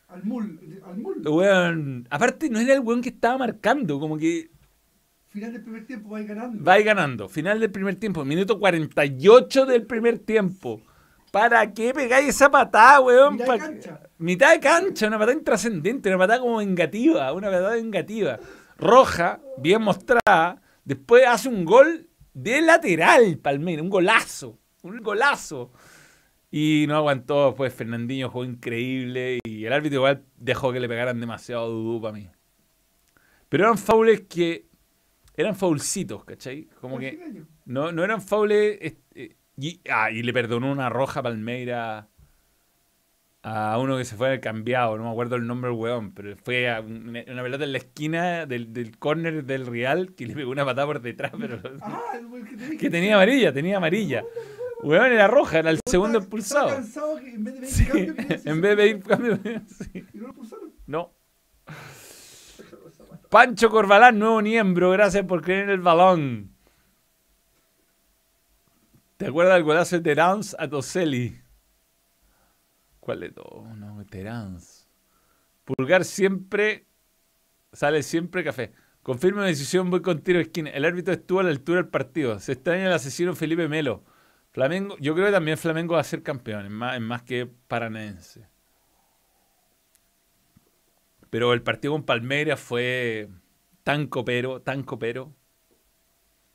[0.08, 1.28] Al mul, al mul.
[1.28, 4.52] Weón, aparte no era el weón que estaba marcando, como que
[5.32, 6.62] Final del primer tiempo va ganando.
[6.62, 7.30] va ganando.
[7.30, 10.82] Final del primer tiempo, minuto 48 del primer tiempo.
[11.32, 13.36] ¿Para qué pegáis esa patada, weón?
[13.36, 14.00] Mitad de cancha.
[14.18, 18.40] Mitad de cancha, una patada intrascendente, una patada como vengativa, una patada vengativa.
[18.78, 20.61] Roja, bien mostrada.
[20.84, 25.72] Después hace un gol de lateral, Palmeiras, un golazo, un golazo.
[26.50, 31.20] Y no aguantó, pues Fernandinho jugó increíble y el árbitro igual dejó que le pegaran
[31.20, 32.28] demasiado dudú para mí.
[33.48, 34.68] Pero eran faules que
[35.36, 36.68] eran faulcitos, ¿cachai?
[36.82, 38.78] Como que no, no eran faules.
[38.82, 42.10] este, y, ah, y le perdonó una roja a Palmeira
[43.44, 46.36] a uno que se fue al cambiado, no me acuerdo el nombre del weón, pero
[46.38, 50.36] fue a un- una pelota en la esquina del, del córner del Real que le
[50.36, 52.02] pegó una patada por detrás, pero Ah,
[52.50, 52.78] que te dije.
[52.78, 54.24] que tenía amarilla, tenía amarilla.
[54.84, 58.16] Weón era roja, era el segundo estaba cansado que en vez de pedir Sí, cambio,
[58.52, 60.06] en vez de cambio, sí.
[60.14, 60.72] Y no lo pulsaron.
[60.88, 61.12] No.
[63.30, 66.52] Pancho Corbalán, nuevo miembro, gracias por creer en el balón.
[69.18, 71.41] ¿Te acuerdas del golazo de Terans a Toselli?
[73.02, 73.68] ¿Cuál de todos?
[73.78, 74.88] No, Terans.
[75.66, 76.86] Pulgar siempre
[77.74, 78.72] sale siempre café.
[79.04, 80.70] Confirma decisión, voy con tiro de esquina.
[80.70, 82.40] El árbitro estuvo a la altura del partido.
[82.40, 84.04] Se extraña el asesino Felipe Melo.
[84.52, 88.48] Flamengo, yo creo que también Flamengo va a ser campeón, es más, es que Paranaense.
[91.30, 93.30] Pero el partido con Palmeiras fue
[93.84, 95.34] tan copero, tan copero.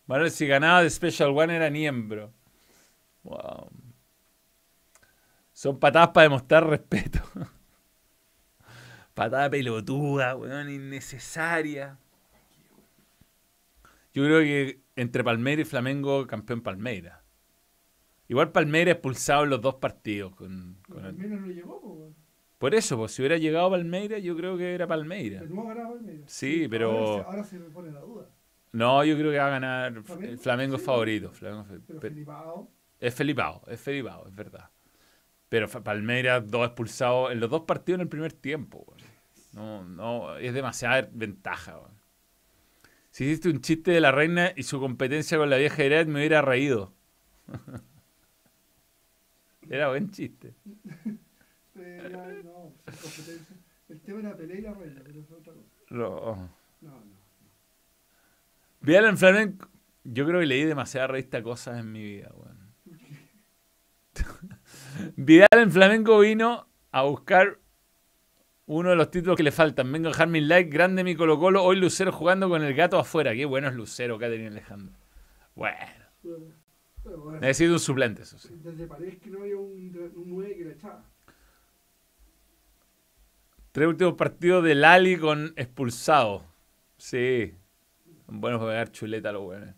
[0.07, 2.33] Bueno, si ganaba de Special One era miembro.
[3.23, 3.71] Wow.
[5.67, 7.19] Son patadas para demostrar respeto.
[9.15, 11.99] Patada pelotuda, weón, innecesaria.
[14.15, 17.19] Yo creo que entre Palmeiras y Flamengo, campeón Palmeiras.
[18.29, 20.37] Igual Palmeiras expulsado en los dos partidos.
[20.37, 22.13] Con, con el- no llegó, po.
[22.59, 25.43] Por eso, pues, si hubiera llegado Palmeiras, yo creo que era Palmeiras.
[25.43, 25.99] Pero no ganado.
[26.27, 28.31] Sí, pero- Ahora se, ahora se me pone la duda.
[28.71, 30.41] No, yo creo que va a ganar el ¿Flamengo?
[30.41, 31.33] Flamengo Sí, favorito.
[31.33, 32.71] Flamengo Pero pe- Felipao.
[33.01, 34.71] es Felipao, es Felipao, es verdad.
[35.49, 38.87] Pero Palmeiras, dos expulsados en los dos partidos en el primer tiempo.
[39.53, 41.81] No, no, es demasiada ventaja.
[43.11, 46.21] Si hiciste un chiste de la reina y su competencia con la vieja Hered, me
[46.21, 46.93] hubiera reído.
[49.71, 50.55] Era buen chiste.
[51.05, 52.73] No.
[53.89, 55.69] El tema era pelea y la reina, pero es otra cosa.
[55.91, 56.51] No.
[56.81, 57.17] No, no.
[58.81, 59.69] Vidal en Flamengo.
[60.05, 62.57] Yo creo que leí demasiada revista cosas en mi vida, weón.
[65.17, 67.59] Vidal en Flamengo vino a buscar
[68.67, 69.91] uno de los títulos que le faltan.
[69.93, 71.63] Vengo a dejar mi like, grande mi Colo Colo.
[71.63, 73.33] Hoy Lucero jugando con el gato afuera.
[73.35, 74.95] Qué bueno es Lucero, Catherine Alejandro.
[75.55, 75.77] Bueno,
[76.23, 76.45] Bueno,
[77.03, 78.49] pero bueno, necesito un suplente, eso sí.
[78.63, 81.05] desde que no había un, un 9 que la echaba.
[83.73, 86.43] Tres últimos partidos de Lali con expulsado.
[86.97, 87.55] Sí.
[88.27, 89.75] Buenos para pegar chuleta los buenos.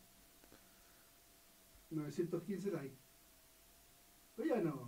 [1.91, 2.97] 915 likes.
[4.39, 4.88] Oye, no.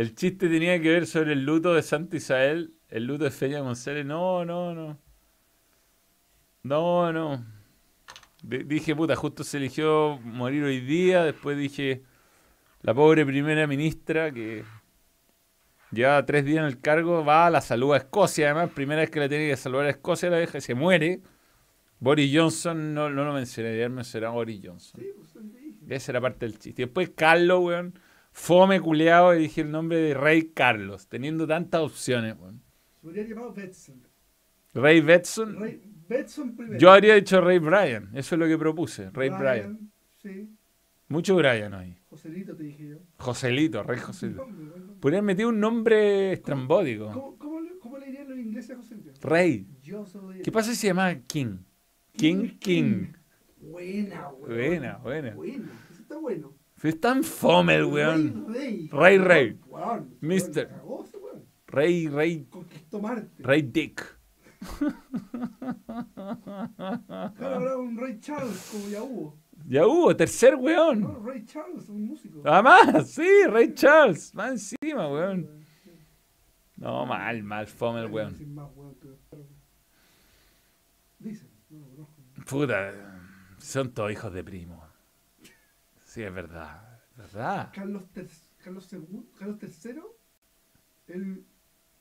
[0.00, 3.60] El chiste tenía que ver sobre el luto de Santa Isabel, el luto de Feña
[3.60, 4.06] González.
[4.06, 4.98] No, no, no.
[6.62, 7.44] No, no.
[8.42, 11.22] Dije, puta, justo se eligió morir hoy día.
[11.22, 12.02] Después dije,
[12.80, 14.64] la pobre primera ministra que
[15.90, 18.46] lleva tres días en el cargo, va a la salud a Escocia.
[18.46, 21.20] Además, primera vez que la tiene que salvar a Escocia, la deja y se muere.
[21.98, 24.98] Boris Johnson, no, no lo mencioné, ayer mencioné a Boris Johnson.
[24.98, 25.94] Sí, pues dije.
[25.94, 26.80] Esa era parte del chiste.
[26.80, 27.92] Y después Carlos, weón.
[28.32, 32.36] Fome culeado y dije el nombre de Rey Carlos, teniendo tantas opciones.
[32.36, 34.02] Se podría llamado Betson.
[34.74, 35.58] Rey Betson.
[35.60, 36.78] Rey, Betson primero.
[36.78, 38.08] Yo habría dicho Rey Brian.
[38.14, 39.10] Eso es lo que propuse.
[39.10, 39.90] Rey Brian.
[40.22, 40.48] Sí.
[41.08, 41.96] Mucho Brian hoy.
[42.08, 42.96] Joselito te dije yo.
[43.18, 44.46] Joselito, Rey Joselito.
[45.00, 47.10] Podrían meter un nombre estrambótico.
[47.12, 49.10] ¿Cómo, cómo, le- cómo le dirían los ingleses a Joselito?
[49.28, 49.66] Rey.
[49.82, 50.40] Yo soy.
[50.42, 51.58] ¿Qué pasa si se llama King?
[52.12, 53.06] King King.
[53.56, 54.46] Buena, weón.
[54.56, 55.34] Buena, buena.
[55.34, 55.86] Buena.
[55.90, 56.54] Eso está bueno.
[56.82, 58.46] Es tan fome el weón.
[58.48, 58.88] Rey, rey.
[58.90, 59.60] Rey, rey.
[59.66, 60.68] Weón, Mister.
[60.68, 61.10] weón.
[61.66, 63.42] Rey, Rey, Conquistó Marte.
[63.42, 64.04] Rey Dick.
[67.36, 69.38] Habrá un Rey Charles como ya hubo.
[69.66, 71.24] Ya hubo, tercer No, weón.
[71.24, 72.42] Rey Charles, un músico.
[72.44, 74.34] Además, sí, Rey Charles.
[74.34, 75.64] Más encima, weón.
[76.76, 78.32] No, mal, mal, fome el weón.
[81.18, 82.44] Dicen, no lo conozco.
[82.48, 82.92] Puta,
[83.58, 84.89] son todos hijos de primo.
[86.10, 86.98] Sí, es verdad.
[87.12, 87.70] Es verdad.
[87.72, 88.26] Carlos, ter-
[88.64, 89.92] Carlos, II, Carlos III,
[91.06, 91.46] él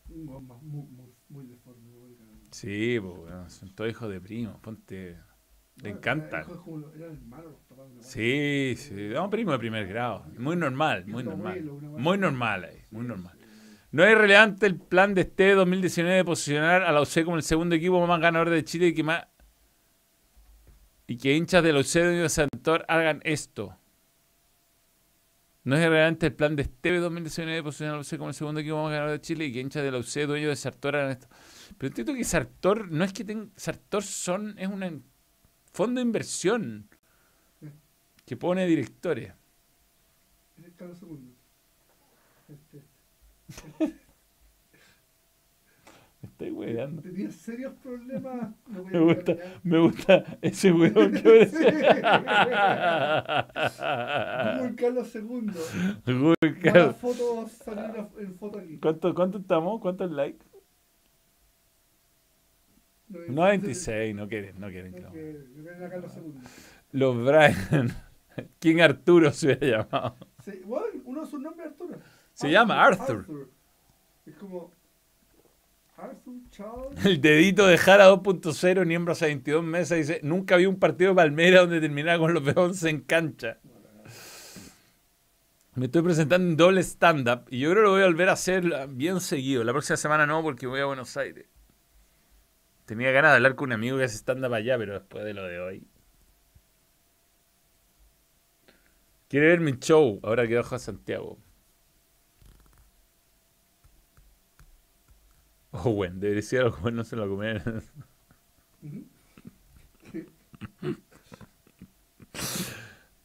[0.07, 2.17] muy, muy, muy deforme, weón.
[2.49, 4.59] Sí, pues, son todos hijos de primos.
[4.61, 5.15] Ponte.
[5.83, 6.43] Le encanta.
[7.99, 9.09] Sí, sí.
[9.13, 10.25] No, primo de primer grado.
[10.39, 11.61] Muy normal, muy normal.
[11.63, 13.37] Muy normal ahí, muy normal.
[13.91, 17.43] No es relevante el plan de este 2019 de posicionar a la UC como el
[17.43, 19.27] segundo equipo más ganador de Chile y que más
[21.05, 23.78] y que hinchas de la UC de Unido Santor hagan esto.
[25.69, 28.33] No es relevante el plan de este 2019 de posicionar a la UC como el
[28.33, 30.95] segundo equipo más ganador de Chile y que hinchas de la UC dueños de Sartor
[30.95, 31.27] hagan esto.
[31.77, 35.03] Pero entiendo que Sartor no es que tenga Sartor son es un
[35.71, 36.89] fondo de inversión
[38.25, 39.31] que pone directores.
[40.57, 41.35] Ese es Carlos II.
[42.47, 42.81] Este,
[43.79, 43.93] Me
[46.39, 47.01] estoy weando.
[47.01, 48.51] tenía serios problemas.
[48.67, 51.63] No Me gusta, me gusta ese weón que parece.
[54.57, 55.51] Google Carlos II.
[56.05, 56.95] Google Carlos.
[56.95, 58.77] fotos salir en foto aquí.
[58.77, 59.81] ¿Cuánto, ¿Cuánto estamos?
[59.81, 60.45] ¿Cuántos likes?
[63.27, 64.91] No 26, no quieren, no quieren.
[65.01, 66.33] No, ven a Carlos II.
[66.91, 67.89] Los Brian.
[68.59, 70.15] King Arturo se hubiera llamado.
[70.45, 71.99] Sí, bueno, uno de sus nombres es Arturo.
[72.33, 73.49] Se llama Arthur.
[74.25, 74.78] Es como.
[77.03, 81.15] El dedito de Jara 2.0, miembros a 22 meses, dice: Nunca vi un partido de
[81.15, 83.59] Palmera donde terminaba con los B11 en cancha.
[85.75, 88.33] Me estoy presentando en doble stand-up y yo creo que lo voy a volver a
[88.33, 89.63] hacer bien seguido.
[89.63, 91.47] La próxima semana no, porque voy a Buenos Aires.
[92.85, 95.43] Tenía ganas de hablar con un amigo que hace stand-up allá, pero después de lo
[95.43, 95.87] de hoy.
[99.27, 101.37] Quiere ver mi show ahora que bajo a Santiago.
[105.83, 107.61] Bueno, debería ser algo bueno, no se lo comer.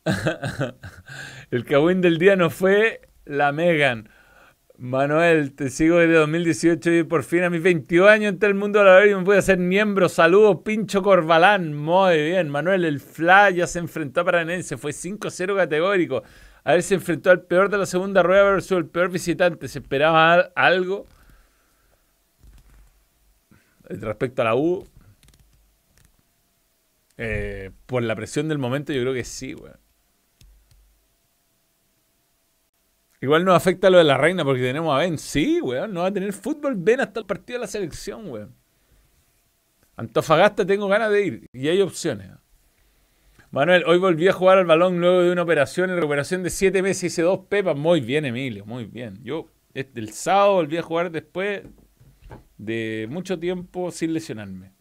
[1.51, 4.09] El cagüín del día no fue la Megan.
[4.77, 8.81] Manuel, te sigo desde 2018 y por fin a mis 22 años entré al mundo
[8.81, 10.09] de la y me pude hacer miembro.
[10.09, 11.75] Saludos, Pincho Corbalán.
[11.75, 12.85] Muy bien, Manuel.
[12.85, 14.77] El Fla ya se enfrentó a Paranense.
[14.77, 16.23] Fue 5-0 categórico.
[16.65, 19.69] A ver, se enfrentó al peor de la segunda rueda versus el peor visitante.
[19.69, 21.07] ¿Se esperaba al- algo?
[23.89, 24.87] Respecto a la U,
[27.17, 29.79] eh, por la presión del momento, yo creo que sí, weón.
[33.21, 35.17] Igual nos afecta lo de la reina porque tenemos a Ben.
[35.17, 35.95] Sí, weón.
[35.95, 38.55] No va a tener fútbol Ben hasta el partido de la selección, weón.
[39.97, 41.47] Antofagasta tengo ganas de ir.
[41.53, 42.33] Y hay opciones.
[43.51, 46.83] Manuel, hoy volví a jugar al balón luego de una operación en recuperación de 7
[46.83, 47.05] meses.
[47.05, 47.77] Hice dos pepas.
[47.77, 48.67] Muy bien, Emilio.
[48.67, 49.19] Muy bien.
[49.23, 51.63] Yo este, el sábado volví a jugar después
[52.65, 54.73] de mucho tiempo sin lesionarme.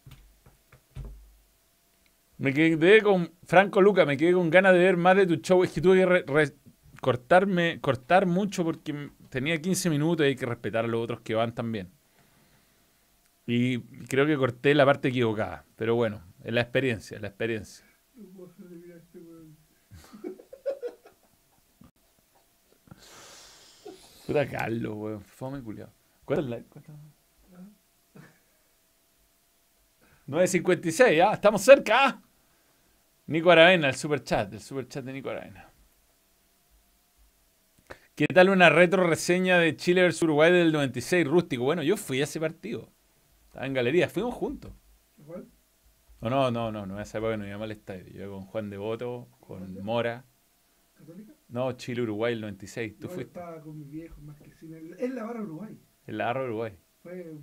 [2.38, 5.62] Me quedé con Franco Luca, me quedé con ganas de ver más de tu show.
[5.64, 6.54] Es que tuve que re- re-
[7.00, 11.34] cortarme, cortar mucho porque tenía 15 minutos y hay que respetar a los otros que
[11.34, 11.90] van también.
[13.46, 13.78] Y
[14.08, 15.64] creo que corté la parte equivocada.
[15.76, 17.86] Pero bueno, es la experiencia, es la experiencia.
[18.96, 19.18] Este.
[24.26, 25.20] Puta Carlos, weón.
[25.22, 25.92] Fome culiado.
[26.24, 26.68] ¿Cuántos likes?
[26.70, 26.94] ¿Cuántos?
[30.26, 32.06] 9.56, ya, estamos cerca.
[32.06, 32.22] ah.
[33.26, 35.70] Nico Aravena, el super chat, el super chat de Nico Aravena.
[38.14, 41.64] ¿Qué tal una retro reseña de Chile vs Uruguay del 96 rústico?
[41.64, 42.92] Bueno, yo fui a ese partido.
[43.46, 44.72] Estaba en galería, fuimos juntos.
[45.26, 45.48] ¿Cuál?
[46.20, 48.06] No, no, no, no, no, esa época no íbamos al estadio.
[48.06, 50.24] Yo iba con Juan Devoto, con Mora.
[50.94, 51.32] ¿Católica?
[51.48, 52.98] No, Chile-Uruguay el 96.
[52.98, 54.78] Tú yo fuiste estaba con mi viejo más que cine.
[54.98, 55.78] En la barra Uruguay.
[56.06, 56.78] en la barra Uruguay.
[57.02, 57.34] Fue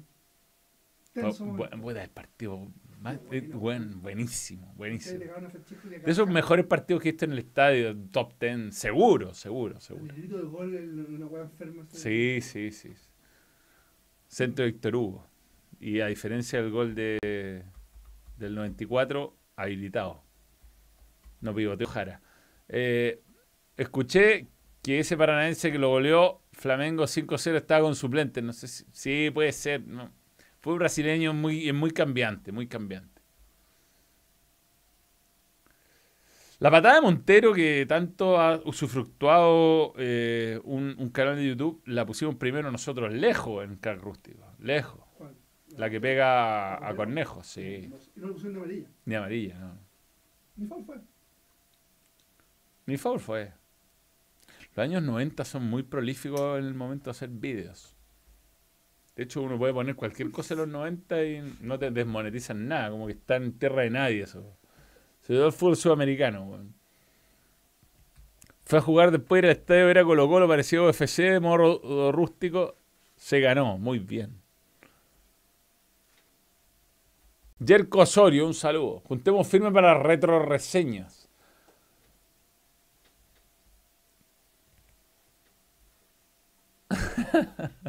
[1.15, 1.43] un Fue tenso.
[1.45, 1.77] bu- momento.
[1.77, 2.67] Buena el partido.
[2.99, 3.33] más- bueno.
[3.33, 5.19] eh, buen- buenísimo, buenísimo.
[5.19, 9.81] De esos mejores partidos que he visto en el estadio, top 10, seguro, seguro, El
[9.81, 10.13] seguro.
[10.15, 10.75] grito de gol
[11.09, 11.85] una enferma.
[11.89, 12.93] Sí, sí, sí.
[14.27, 15.27] Centro de Víctor Hugo.
[15.79, 17.63] Y a diferencia del gol de,
[18.37, 20.23] del 94, habilitado.
[21.41, 22.21] No pivoteo Jara.
[22.69, 23.19] Eh,
[23.77, 24.47] escuché
[24.83, 28.43] que ese paranaense que lo goleó Flamengo 5-0 estaba con suplente.
[28.43, 29.85] No sé si sí, puede ser.
[29.87, 30.11] no.
[30.61, 33.21] Fue un brasileño muy, muy cambiante, muy cambiante.
[36.59, 42.05] La patada de Montero, que tanto ha usufructuado eh, un, un canal de YouTube, la
[42.05, 44.45] pusimos primero nosotros lejos en Crack Rústico.
[44.59, 45.01] Lejos.
[45.77, 47.89] La que pega a, a Cornejo, sí.
[48.15, 48.87] Y no lo pusieron de amarilla.
[49.05, 49.77] Ni amarilla, no.
[50.57, 50.95] Ni foul fue.
[52.85, 53.53] Ni foul fue.
[54.75, 57.90] Los años 90 son muy prolíficos en el momento de hacer vídeos.
[59.15, 62.89] De hecho, uno puede poner cualquier cosa en los 90 y no te desmonetizan nada,
[62.89, 64.57] como que está en tierra de nadie eso.
[65.21, 66.73] Se dio el fútbol sudamericano, weón.
[68.65, 72.75] Fue a jugar después del estadio, era Colo Colo, parecido a UFC, morro rústico.
[73.17, 74.41] Se ganó, muy bien.
[77.63, 79.01] Jerko Osorio, un saludo.
[79.01, 81.27] Juntemos firme para retro reseñas.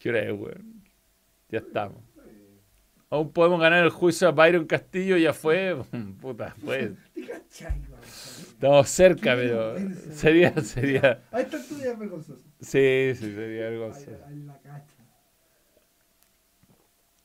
[0.00, 0.82] ¿Qué hora es, weón?
[1.50, 2.02] Ya estamos.
[3.10, 5.76] Aún podemos ganar el juicio a Byron Castillo, ya fue.
[6.20, 6.94] Puta, fue.
[8.50, 9.74] Estamos cerca, pero
[10.12, 11.22] sería, sería.
[11.32, 12.42] A esta altura ya es vergonzoso.
[12.60, 14.16] Sí, sí, sería cacha.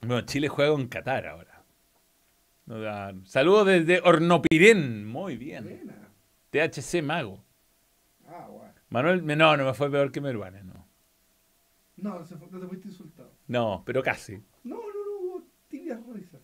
[0.02, 1.64] Bueno, Chile juega con Qatar ahora.
[2.66, 5.06] Nos dan- Saludos desde Hornopirén.
[5.06, 5.92] Muy bien.
[6.52, 7.44] THC Mago.
[8.28, 8.70] Ah, guay.
[8.90, 10.75] Manuel, no, no me fue peor que Meruane, no.
[11.98, 13.32] No, no, te fuiste insultado.
[13.48, 14.34] No, pero casi.
[14.64, 16.42] No, no, no, hubo tibias risas.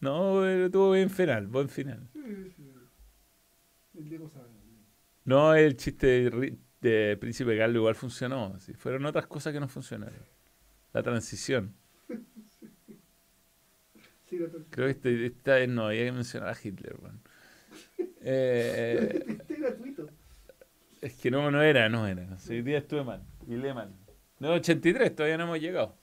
[0.00, 2.08] No, pero tuvo buen final, buen final.
[2.12, 2.20] Sí,
[2.56, 2.72] sí.
[3.94, 4.48] El Diego sabe.
[5.24, 8.58] No, el chiste de, de Príncipe Carlos igual funcionó.
[8.60, 10.22] sí, Fueron otras cosas que no funcionaron.
[10.92, 11.74] La transición.
[14.28, 14.66] Sí, la tercera.
[14.70, 16.96] Creo que este- esta vez no había que mencionar a Hitler.
[17.00, 17.20] weón.
[18.20, 20.08] Eh, Este es gratuito.
[21.00, 22.36] es que no, no era, no era.
[22.48, 23.22] Hoy día estuve mal.
[23.46, 23.90] Y le mal.
[24.40, 25.94] No, 83, todavía no hemos llegado.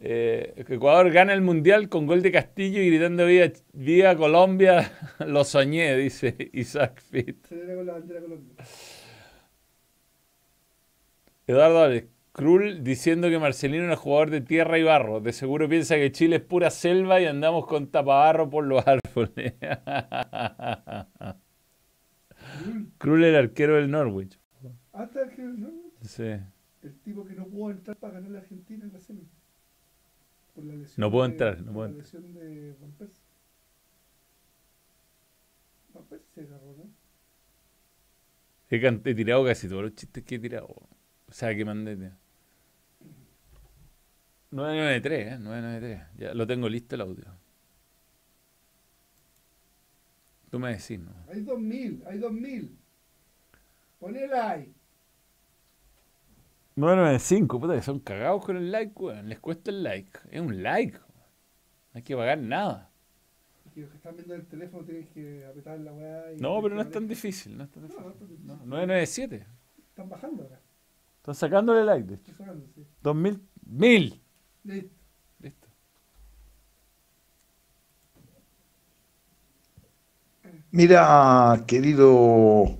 [0.00, 4.92] Eh, Ecuador gana el mundial con gol de Castillo y gritando viva, viva Colombia.
[5.26, 7.46] Lo soñé, dice Isaac Fit.
[7.46, 8.64] Se viene con la bandera Colombia.
[11.46, 15.20] Eduardo Álvarez, Krul diciendo que Marcelino era jugador de tierra y barro.
[15.20, 19.54] De seguro piensa que Chile es pura selva y andamos con tapabarro por los árboles.
[22.98, 24.38] Krul el arquero del Norwich.
[24.92, 25.70] Hasta que ¿no?
[26.02, 26.34] Sí.
[26.84, 29.26] El tipo que no pudo entrar para ganar la Argentina en la semi.
[30.54, 32.04] Por la lesión No pudo de- entrar, no por pudo la entrar.
[32.04, 33.22] lesión de Van Persie.
[35.94, 36.84] Van Persie se agarró, ¿no?
[38.70, 38.76] He,
[39.10, 40.66] he tirado casi todos los chistes que he tirado.
[40.66, 41.96] O sea, que mandé.
[41.96, 42.10] tío.
[44.50, 45.38] 993, ¿eh?
[45.38, 46.02] 993.
[46.18, 47.24] Ya lo tengo listo el audio.
[50.50, 51.12] Tú me decís, ¿no?
[51.28, 52.78] Hay 2000, hay 2000.
[53.98, 54.72] Ponela ahí.
[56.76, 59.28] 995, puta, que son cagados con el like, weón.
[59.28, 60.10] Les cuesta el like.
[60.30, 60.94] Es un like.
[60.98, 61.04] weón.
[61.92, 62.90] No hay que pagar nada.
[63.76, 66.32] Y los que están viendo el teléfono tienen que apretar la weá.
[66.32, 67.56] y- No, pero no es tan difícil.
[67.56, 68.06] No es tan No, difícil.
[68.06, 68.46] no difícil.
[68.46, 69.46] No, 997.
[69.88, 70.60] Están bajando ahora.
[71.18, 72.30] Están sacándole like, de hecho.
[72.30, 72.84] Estoy sacando, sí.
[73.02, 73.42] 2000.
[73.66, 74.20] 1000.
[74.64, 74.94] Listo.
[75.40, 75.68] Listo.
[80.70, 82.78] Mira, querido,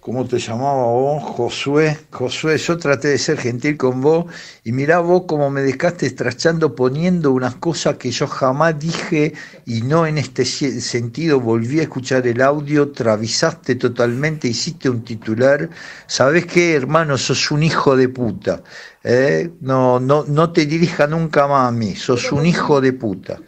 [0.00, 1.22] ¿cómo te llamaba vos?
[1.22, 1.98] Josué.
[2.10, 4.26] Josué, yo traté de ser gentil con vos
[4.64, 9.34] y mirá vos cómo me dejaste estrachando poniendo unas cosas que yo jamás dije
[9.66, 11.40] y no en este sentido.
[11.40, 15.68] Volví a escuchar el audio, travisaste totalmente, hiciste un titular.
[16.06, 17.18] ¿Sabés qué, hermano?
[17.18, 18.62] Sos un hijo de puta.
[19.04, 19.50] ¿eh?
[19.60, 21.94] No, no, no te dirija nunca más a mí.
[21.94, 23.38] Sos un hijo de puta.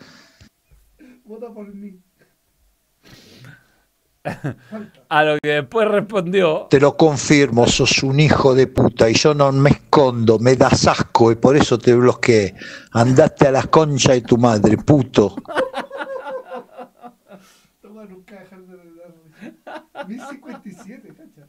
[1.25, 2.02] Vota por mí.
[5.09, 6.69] A lo que después respondió.
[6.71, 10.87] Te lo confirmo, sos un hijo de puta y yo no me escondo, me das
[10.87, 12.55] asco y por eso te bloqueé.
[12.93, 15.35] Andaste a la concha de tu madre, puto.
[17.83, 20.07] Toma, nunca dejar de dar.
[20.07, 21.49] 1057, cacha.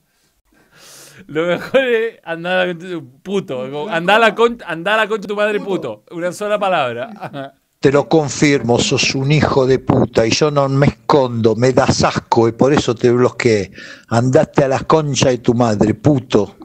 [1.27, 3.87] Lo mejor es andar a la concha de tu puto.
[3.89, 6.03] Andar a la concha, andar a la concha de tu madre puto.
[6.11, 7.53] Una sola palabra.
[7.83, 12.05] Te lo confirmo, sos un hijo de puta y yo no me escondo, me das
[12.05, 13.73] asco y por eso te bloqueé.
[14.07, 16.55] Andaste a la concha de tu madre, puto.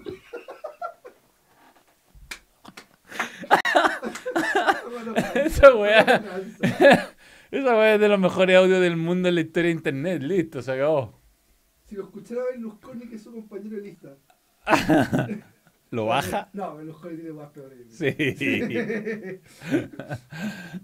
[5.34, 6.22] Esa weá.
[7.50, 10.22] Esa weá es de los mejores audios del mundo en la historia de internet.
[10.22, 11.20] Listo, se acabó.
[11.88, 14.10] Si lo escuchara Berlusconi, que es su compañero de lista.
[15.90, 16.50] ¿Lo baja?
[16.52, 17.78] No, Berlusconi tiene más peores.
[17.88, 18.14] Sí.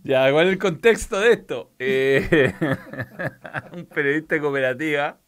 [0.05, 1.73] ya, ¿cuál es el contexto de esto?
[1.79, 2.55] Eh,
[3.73, 5.21] un periodista de cooperativa.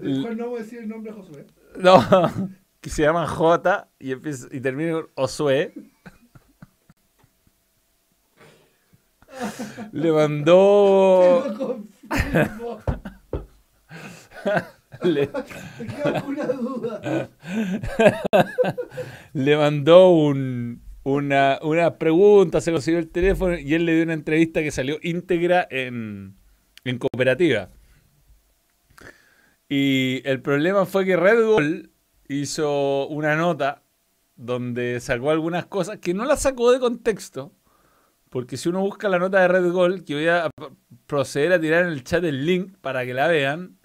[0.00, 1.46] Mejor no vamos a decir el nombre de Josué.
[1.76, 2.00] No,
[2.80, 5.74] que se llama J y, empieza, y termina con Osue.
[9.92, 11.44] Le mandó.
[15.02, 15.26] Le,
[16.60, 17.30] duda.
[19.58, 24.62] mandó un, una, una pregunta, se consiguió el teléfono y él le dio una entrevista
[24.62, 26.36] que salió íntegra en,
[26.84, 27.70] en cooperativa.
[29.68, 31.92] Y el problema fue que Red Bull
[32.28, 33.84] hizo una nota
[34.34, 37.52] donde sacó algunas cosas que no las sacó de contexto.
[38.30, 40.50] Porque si uno busca la nota de Red Gold, que voy a
[41.06, 43.79] proceder a tirar en el chat el link para que la vean,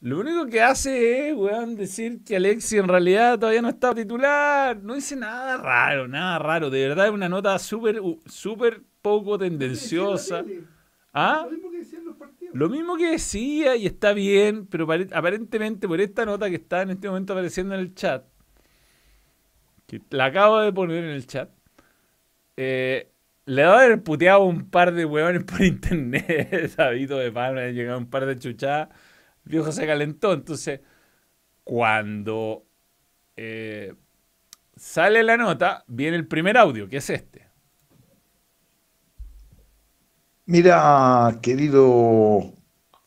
[0.00, 4.76] Lo único que hace es, weón, decir que Alexi en realidad todavía no está titular.
[4.82, 6.70] No dice nada raro, nada raro.
[6.70, 10.44] De verdad es una nota súper, súper poco tendenciosa.
[11.12, 11.42] ¿Ah?
[11.44, 12.54] Lo mismo que decían los partidos.
[12.54, 16.82] Lo mismo que decía y está bien, pero pare- aparentemente por esta nota que está
[16.82, 18.24] en este momento apareciendo en el chat,
[19.86, 21.50] que la acabo de poner en el chat,
[22.56, 23.10] eh,
[23.46, 27.72] le va a haber puteado un par de huevones por internet, Sabito de Palma, le
[27.72, 28.88] llegado un par de chuchadas,
[29.48, 30.80] viejo se calentó, entonces
[31.64, 32.64] cuando
[33.36, 33.94] eh,
[34.76, 37.48] sale la nota, viene el primer audio, que es este.
[40.46, 42.54] Mira, querido,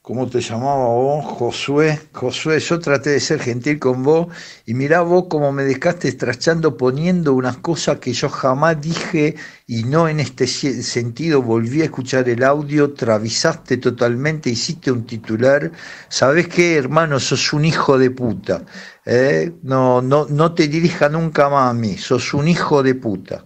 [0.02, 1.24] ¿cómo te llamaba vos?
[1.26, 2.00] Josué.
[2.12, 4.28] Josué, yo traté de ser gentil con vos
[4.66, 9.36] y mirá vos cómo me dejaste estrachando poniendo unas cosas que yo jamás dije
[9.68, 11.42] y no en este sentido.
[11.42, 15.72] Volví a escuchar el audio, travisaste totalmente, hiciste un titular.
[16.10, 17.20] ¿Sabés qué, hermano?
[17.20, 18.66] Sos un hijo de puta.
[19.06, 19.54] ¿eh?
[19.62, 21.98] No, no, no te dirija nunca más a mí.
[21.98, 23.46] Sos un hijo de puta.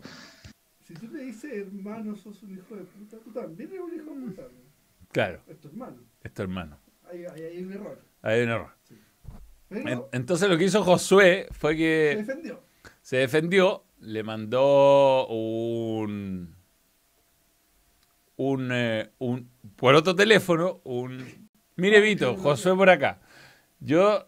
[0.87, 4.15] Si tú le dices, hermano, sos un hijo de puta, tú también eres un hijo
[4.15, 4.43] de puta.
[5.11, 5.39] Claro,
[6.25, 6.79] Es tu hermano.
[7.03, 7.29] esto hermano.
[7.35, 8.01] Ahí, ahí hay un error.
[8.23, 8.71] Hay un error.
[9.69, 12.63] Pero entonces lo que hizo Josué fue se que defendió.
[13.01, 16.55] se defendió, le mandó un,
[18.37, 23.21] un, eh, un por otro teléfono, un mire Vito, Josué por acá.
[23.79, 24.27] Yo,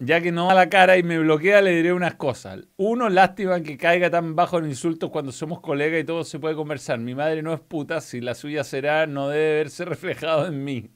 [0.00, 2.66] ya que no da la cara y me bloquea, le diré unas cosas.
[2.76, 6.56] Uno, lástima que caiga tan bajo en insultos cuando somos colegas y todo se puede
[6.56, 6.98] conversar.
[6.98, 10.90] Mi madre no es puta, si la suya será, no debe verse reflejado en mí.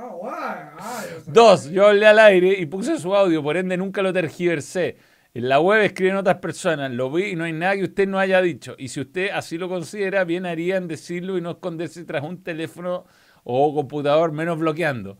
[0.00, 0.76] Ah.
[0.78, 1.04] Ah.
[1.26, 4.96] Dos, yo hablé al aire y puse su audio, por ende nunca lo tergiversé.
[5.34, 8.18] En la web escriben otras personas, lo vi y no hay nada que usted no
[8.18, 8.76] haya dicho.
[8.78, 12.42] Y si usted así lo considera, bien haría en decirlo y no esconderse tras un
[12.42, 13.06] teléfono
[13.44, 15.18] o computador, menos bloqueando.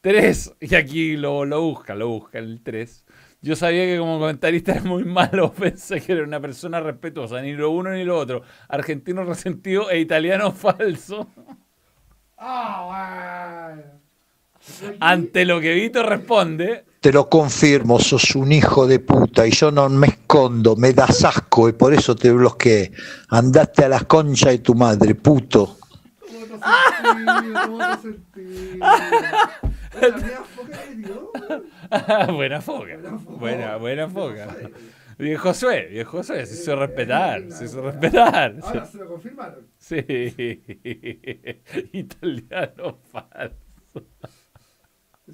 [0.00, 3.06] Tres, y aquí lo, lo busca, lo busca, el tres.
[3.40, 7.54] Yo sabía que como comentarista es muy malo, pensé que era una persona respetuosa, ni
[7.54, 8.42] lo uno ni lo otro.
[8.68, 11.28] Argentino resentido e italiano falso.
[12.36, 13.97] Ah, guay.
[15.00, 19.70] Ante lo que Vito responde, Te lo confirmo, sos un hijo de puta y yo
[19.70, 22.92] no me escondo, me das asco y por eso te bloqueé.
[23.28, 25.78] Andaste a la concha de tu madre, puto.
[26.20, 27.52] ¿Cómo te sentís?
[27.66, 28.78] ¿Cómo te sentís?
[30.00, 31.32] La mía foca que dio.
[32.34, 32.96] buena foca.
[32.96, 33.76] Buena foca.
[33.76, 34.46] Buena, foca.
[34.46, 34.72] Josué.
[35.18, 38.56] Bien Josué, bien Josué, se hizo respetar, se hizo respetar.
[38.62, 39.66] Ahora se lo confirmaron.
[39.76, 39.96] Sí.
[41.92, 43.56] Italiano falso.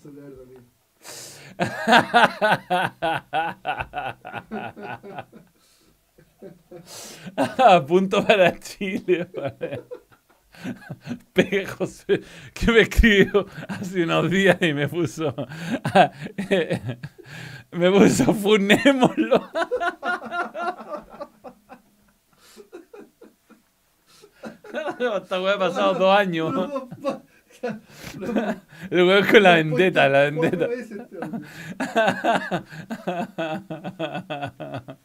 [7.86, 9.30] Punto para Chile.
[11.32, 12.20] Pegue José,
[12.52, 15.34] que me escribió hace unos días y me puso.
[17.72, 19.50] me puso funémoslo.
[24.98, 26.54] Esta weá ha pasado dos años.
[28.90, 30.68] El weón con la vendetta, la vendetta.
[30.68, 31.20] tío.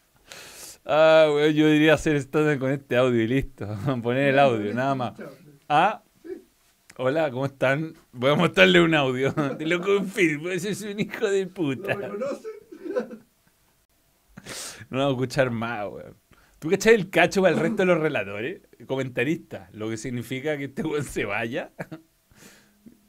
[0.92, 3.68] Ah, weón, yo diría hacer stand con este audio y listo.
[4.02, 5.14] Poner el audio, nada más.
[5.68, 6.02] Ah,
[6.98, 7.94] hola, ¿cómo están?
[8.12, 9.32] Voy a mostrarle un audio.
[9.58, 11.94] Te lo confirmo, ese es un hijo de ¿Lo puta.
[11.94, 12.52] reconocen?
[14.90, 16.16] No lo voy a escuchar más, weón.
[16.58, 18.62] ¿Tú cachai el cacho para el resto de los relatores?
[18.88, 19.72] Comentaristas.
[19.76, 21.72] Lo que significa que este weón se vaya.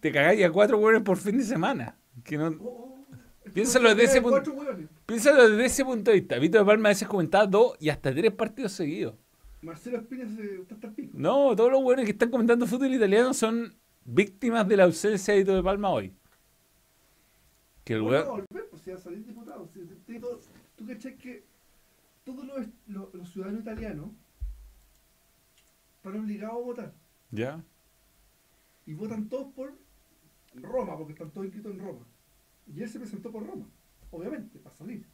[0.01, 1.97] Te cagáis a cuatro weones por fin de semana.
[2.25, 2.49] Que no...
[2.49, 3.51] Oh, oh.
[3.53, 4.53] Piénsalo desde ese punto.
[4.53, 4.89] Hueones.
[5.07, 6.39] Piénsalo desde ese punto de vista.
[6.39, 9.15] Vito de Palma a veces comentaba dos y hasta tres partidos seguidos.
[9.63, 11.11] Marcelo Espina se está hasta pico.
[11.15, 13.75] No, todos los buenos que están comentando fútbol italiano son
[14.05, 16.15] víctimas de la ausencia de Vito de Palma hoy.
[17.85, 19.69] Que el Bueno, volver, pues si va a salir diputado.
[19.75, 20.41] si- si- si- todo-
[20.77, 21.45] ¿Tú cachai que
[22.25, 24.11] todos los, los- los ciudadanos italianos
[25.97, 26.93] están obligados a votar?
[27.31, 27.63] ¿Ya?
[28.87, 29.75] Y votan todos por
[30.55, 32.07] Roma, porque están todos inscritos en Roma.
[32.67, 33.67] Y él se presentó por Roma,
[34.11, 35.07] obviamente, para salir.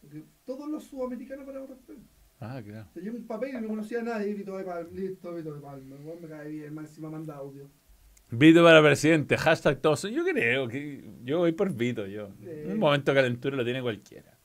[0.00, 2.02] Porque todos los sudamericanos van a votar por él.
[2.40, 2.88] Ah, claro.
[2.92, 5.60] Se lleva un papel y no conocía a nadie, Vito de Palma, listo, Vito de
[5.60, 5.96] Palma.
[6.20, 7.68] me cae bien, más encima manda audio.
[8.30, 10.02] Vito para presidente, hashtag todos.
[10.02, 12.28] Yo creo que yo voy por Vito, yo.
[12.40, 12.48] Sí.
[12.66, 14.36] Un momento de calentura lo tiene cualquiera.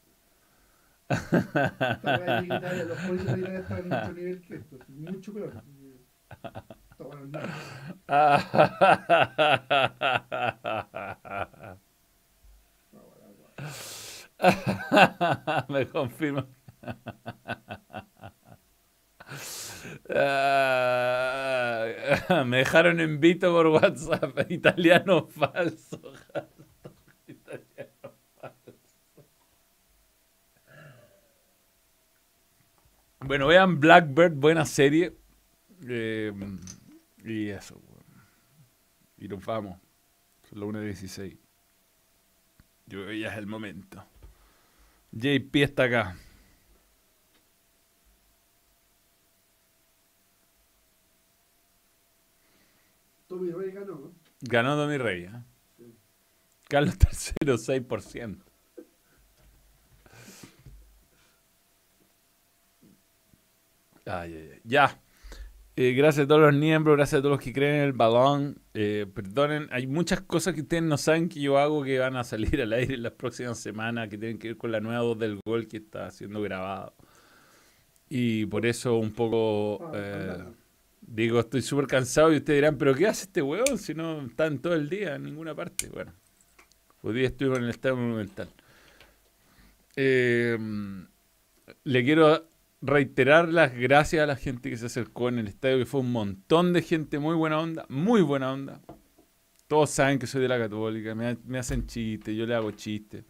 [1.12, 5.64] Los políticos están en mucho nivel que esto, mucho peor.
[8.08, 8.38] Ah.
[15.70, 16.48] Me confirma.
[20.10, 21.86] Ah.
[22.46, 24.52] Me dejaron invito por WhatsApp.
[24.52, 26.02] Italiano falso.
[27.28, 29.26] Italiano falso.
[33.20, 35.16] Bueno, vean Blackbird, buena serie.
[35.88, 36.34] Eh,
[37.26, 37.82] y eso.
[39.18, 39.80] Y nos vamos.
[40.50, 41.38] Son las 1.16.
[42.88, 44.04] Yo creo que ya es el momento.
[45.12, 46.16] JP está acá.
[53.28, 54.12] Tommy Rey ganó, ¿no?
[54.42, 55.24] Ganó Tommy Rey.
[55.24, 55.32] ¿eh?
[55.78, 55.96] Sí.
[56.68, 58.44] Carlos III, 6%.
[64.06, 64.62] Ay, ay, ay.
[64.66, 65.00] Ya.
[65.84, 68.60] Eh, gracias a todos los miembros, gracias a todos los que creen en el balón.
[68.76, 72.24] Eh, perdonen, hay muchas cosas que ustedes no saben que yo hago que van a
[72.24, 75.18] salir al aire en las próximas semanas, que tienen que ver con la nueva voz
[75.18, 76.94] del gol que está siendo grabado.
[78.10, 79.88] Y por eso un poco...
[79.88, 80.44] Ah, eh.
[81.02, 84.60] Digo, estoy súper cansado y ustedes dirán, ¿pero qué hace este huevón si no están
[84.60, 85.90] todo el día en ninguna parte?
[85.90, 86.14] Bueno,
[87.02, 88.50] hoy día estuve en el Estadio Monumental.
[89.96, 90.60] Eh,
[91.86, 92.51] le quiero
[92.82, 96.12] reiterar las gracias a la gente que se acercó en el estadio, que fue un
[96.12, 98.82] montón de gente, muy buena onda, muy buena onda.
[99.68, 102.72] Todos saben que soy de la católica, me, ha- me hacen chistes, yo le hago
[102.72, 103.26] chistes.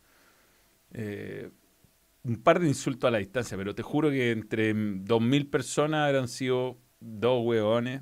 [0.93, 1.49] Eh,
[2.23, 6.27] un par de insultos a la distancia, pero te juro que entre 2.000 personas habrán
[6.29, 8.01] sido dos hueones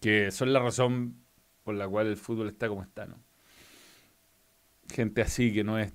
[0.00, 1.16] que son la razón
[1.64, 3.22] por la cual el fútbol está como está, ¿no?
[4.90, 5.92] Gente así que no es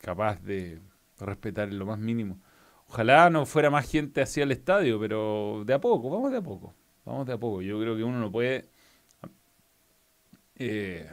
[0.00, 0.80] capaz de
[1.18, 2.40] respetar en lo más mínimo.
[2.92, 6.42] Ojalá no fuera más gente así al estadio, pero de a poco, vamos de a
[6.42, 6.74] poco.
[7.04, 7.62] Vamos de a poco.
[7.62, 8.68] Yo creo que uno no puede
[10.56, 11.08] eh,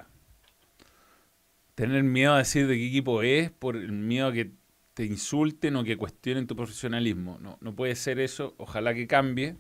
[1.76, 4.54] tener miedo a decir de qué equipo es por el miedo a que
[4.95, 7.38] te insulten o que cuestionen tu profesionalismo.
[7.41, 8.56] No, no puede ser eso.
[8.58, 9.56] Ojalá que cambie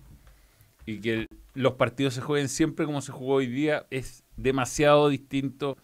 [0.87, 3.85] y que los partidos se jueguen siempre como se jugó hoy día.
[3.91, 5.77] Es demasiado distinto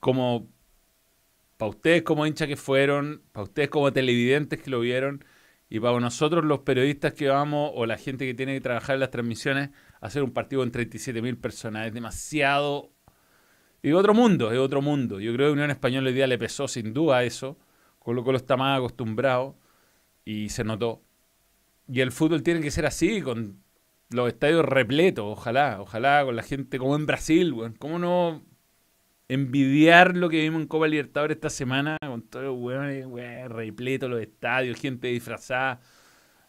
[0.00, 0.48] como
[1.56, 5.24] para ustedes como hinchas que fueron, para ustedes como televidentes que lo vieron
[5.68, 9.00] y para nosotros los periodistas que vamos o la gente que tiene que trabajar en
[9.00, 9.70] las transmisiones,
[10.00, 12.90] hacer un partido con 37.000 personas es demasiado...
[13.82, 15.20] Y otro mundo, es otro mundo.
[15.20, 17.58] Yo creo que Unión Española hoy día le pesó sin duda eso.
[17.98, 19.58] Colo Colo está más acostumbrado
[20.24, 21.02] y se notó.
[21.86, 23.62] Y el fútbol tiene que ser así, con
[24.08, 27.74] los estadios repletos, ojalá, ojalá, con la gente como en Brasil, weón.
[27.74, 28.42] ¿Cómo no
[29.28, 31.96] envidiar lo que vimos en Copa Libertadores esta semana?
[32.00, 35.80] Con todos los weones, weón, repletos los estadios, gente disfrazada,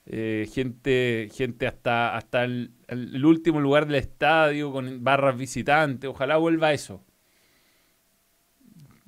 [0.06, 6.10] eh, gente, gente hasta, hasta el, el último lugar del estadio, con barras visitantes.
[6.10, 7.03] Ojalá vuelva eso.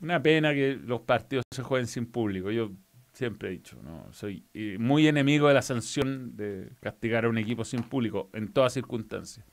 [0.02, 2.52] Una pena que los partidos se jueguen sin público.
[2.52, 2.72] Yo
[3.18, 7.40] siempre he dicho, no soy eh, muy enemigo de la sanción de castigar a un
[7.40, 9.44] equipo sin público en todas circunstancias.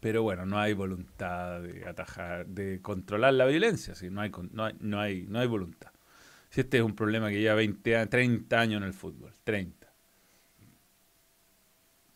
[0.00, 4.64] Pero bueno, no hay voluntad de atajar, de controlar la violencia, sí, no hay no
[4.64, 5.90] hay, no hay, no hay voluntad.
[6.50, 9.88] Si este es un problema que lleva 20 años, 30 años en el fútbol, 30.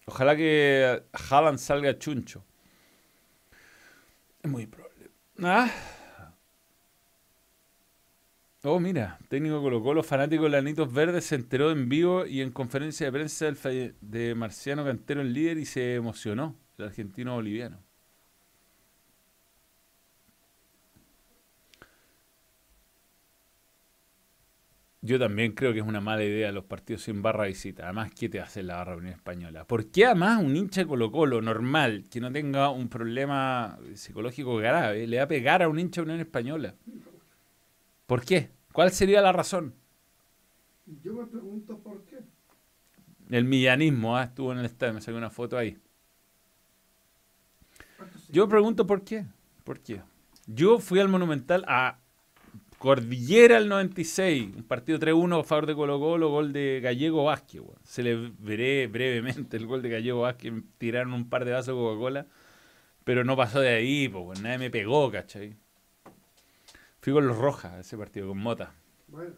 [0.07, 2.45] Ojalá que Haaland salga chuncho.
[4.43, 5.11] Es muy probable.
[5.41, 5.71] Ah.
[8.65, 12.53] Oh, mira, técnico Colo Colo, fanático de Lanitos Verdes, se enteró en vivo y en
[12.53, 17.79] conferencia de prensa del de Marciano Cantero, el líder, y se emocionó, el argentino boliviano.
[25.05, 27.85] Yo también creo que es una mala idea los partidos sin barra visita.
[27.85, 29.67] Además, ¿qué te hace la barra Unión Española?
[29.67, 34.57] ¿Por qué además un hincha de Colo Colo normal, que no tenga un problema psicológico
[34.57, 36.77] grave, le va a pegar a un hincha de Unión Española?
[38.07, 38.51] ¿Por qué?
[38.73, 39.75] ¿Cuál sería la razón?
[41.03, 42.19] Yo me pregunto por qué.
[43.29, 45.77] El millanismo, ah, estuvo en el estadio, me saqué una foto ahí.
[48.33, 49.27] ¿Cuántos se- Yo pregunto por qué.
[49.65, 50.03] ¿Por qué?
[50.47, 51.99] Yo fui al Monumental a
[52.79, 57.63] Cordillera el 96, un partido 3-1 a favor de Colo Colo, gol de Gallego Vázquez.
[57.99, 61.81] le veré brevemente el gol de Gallego Vázquez, me tiraron un par de vasos de
[61.81, 62.27] Coca-Cola,
[63.05, 65.55] pero no pasó de ahí, pues, weón, nadie me pegó, ¿cachai?
[67.01, 68.75] Fui con los Rojas a ese partido, con Mota.
[69.07, 69.35] Bueno,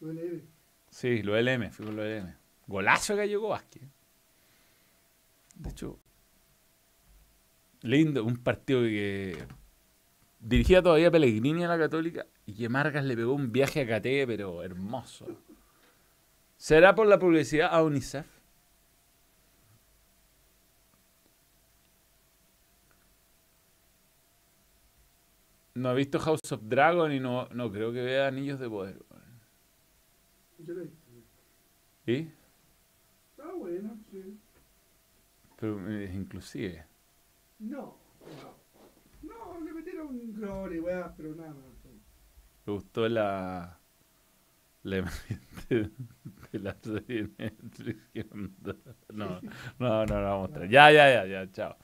[0.00, 0.44] duele ir.
[0.90, 2.34] Sí, lo LM, fui con lo LM.
[2.66, 3.82] Golazo de Gallego Vázquez.
[5.54, 5.98] De hecho,
[7.82, 9.36] lindo, un partido que
[10.40, 14.26] dirigía todavía Pellegrini a la Católica y que Margas le pegó un viaje a Cate,
[14.26, 15.26] pero hermoso.
[16.56, 18.26] ¿Será por la publicidad a UNICEF?
[25.74, 28.98] No he visto House of Dragon y no, no creo que vea Anillos de Poder.
[30.58, 30.98] Yo lo he visto.
[32.06, 32.28] ¿Y?
[33.30, 34.38] Está bueno, sí.
[35.56, 36.89] Pero es inclusive.
[37.60, 38.60] No, no.
[39.22, 41.70] No, le metieron glory, weá, pero nada más.
[42.64, 43.78] Me gustó la.
[44.82, 45.02] Le
[45.68, 45.90] de,
[46.58, 47.30] la serie
[49.12, 49.40] No,
[49.78, 51.76] no, no, no, vamos a Ya, ya, ya, ya, chao.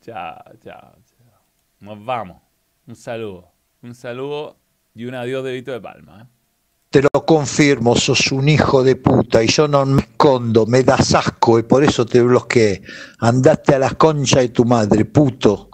[0.00, 1.40] Chao, chao, chao.
[1.80, 2.42] Nos vamos.
[2.86, 3.52] Un saludo.
[3.82, 4.58] Un saludo
[4.94, 6.22] y un adiós de Vito de Palma.
[6.22, 6.35] ¿eh?
[6.96, 11.14] Te lo confirmo, sos un hijo de puta y yo no me escondo, me das
[11.14, 12.80] asco y por eso te bloqueé.
[13.18, 15.68] Andaste a la concha de tu madre, puto.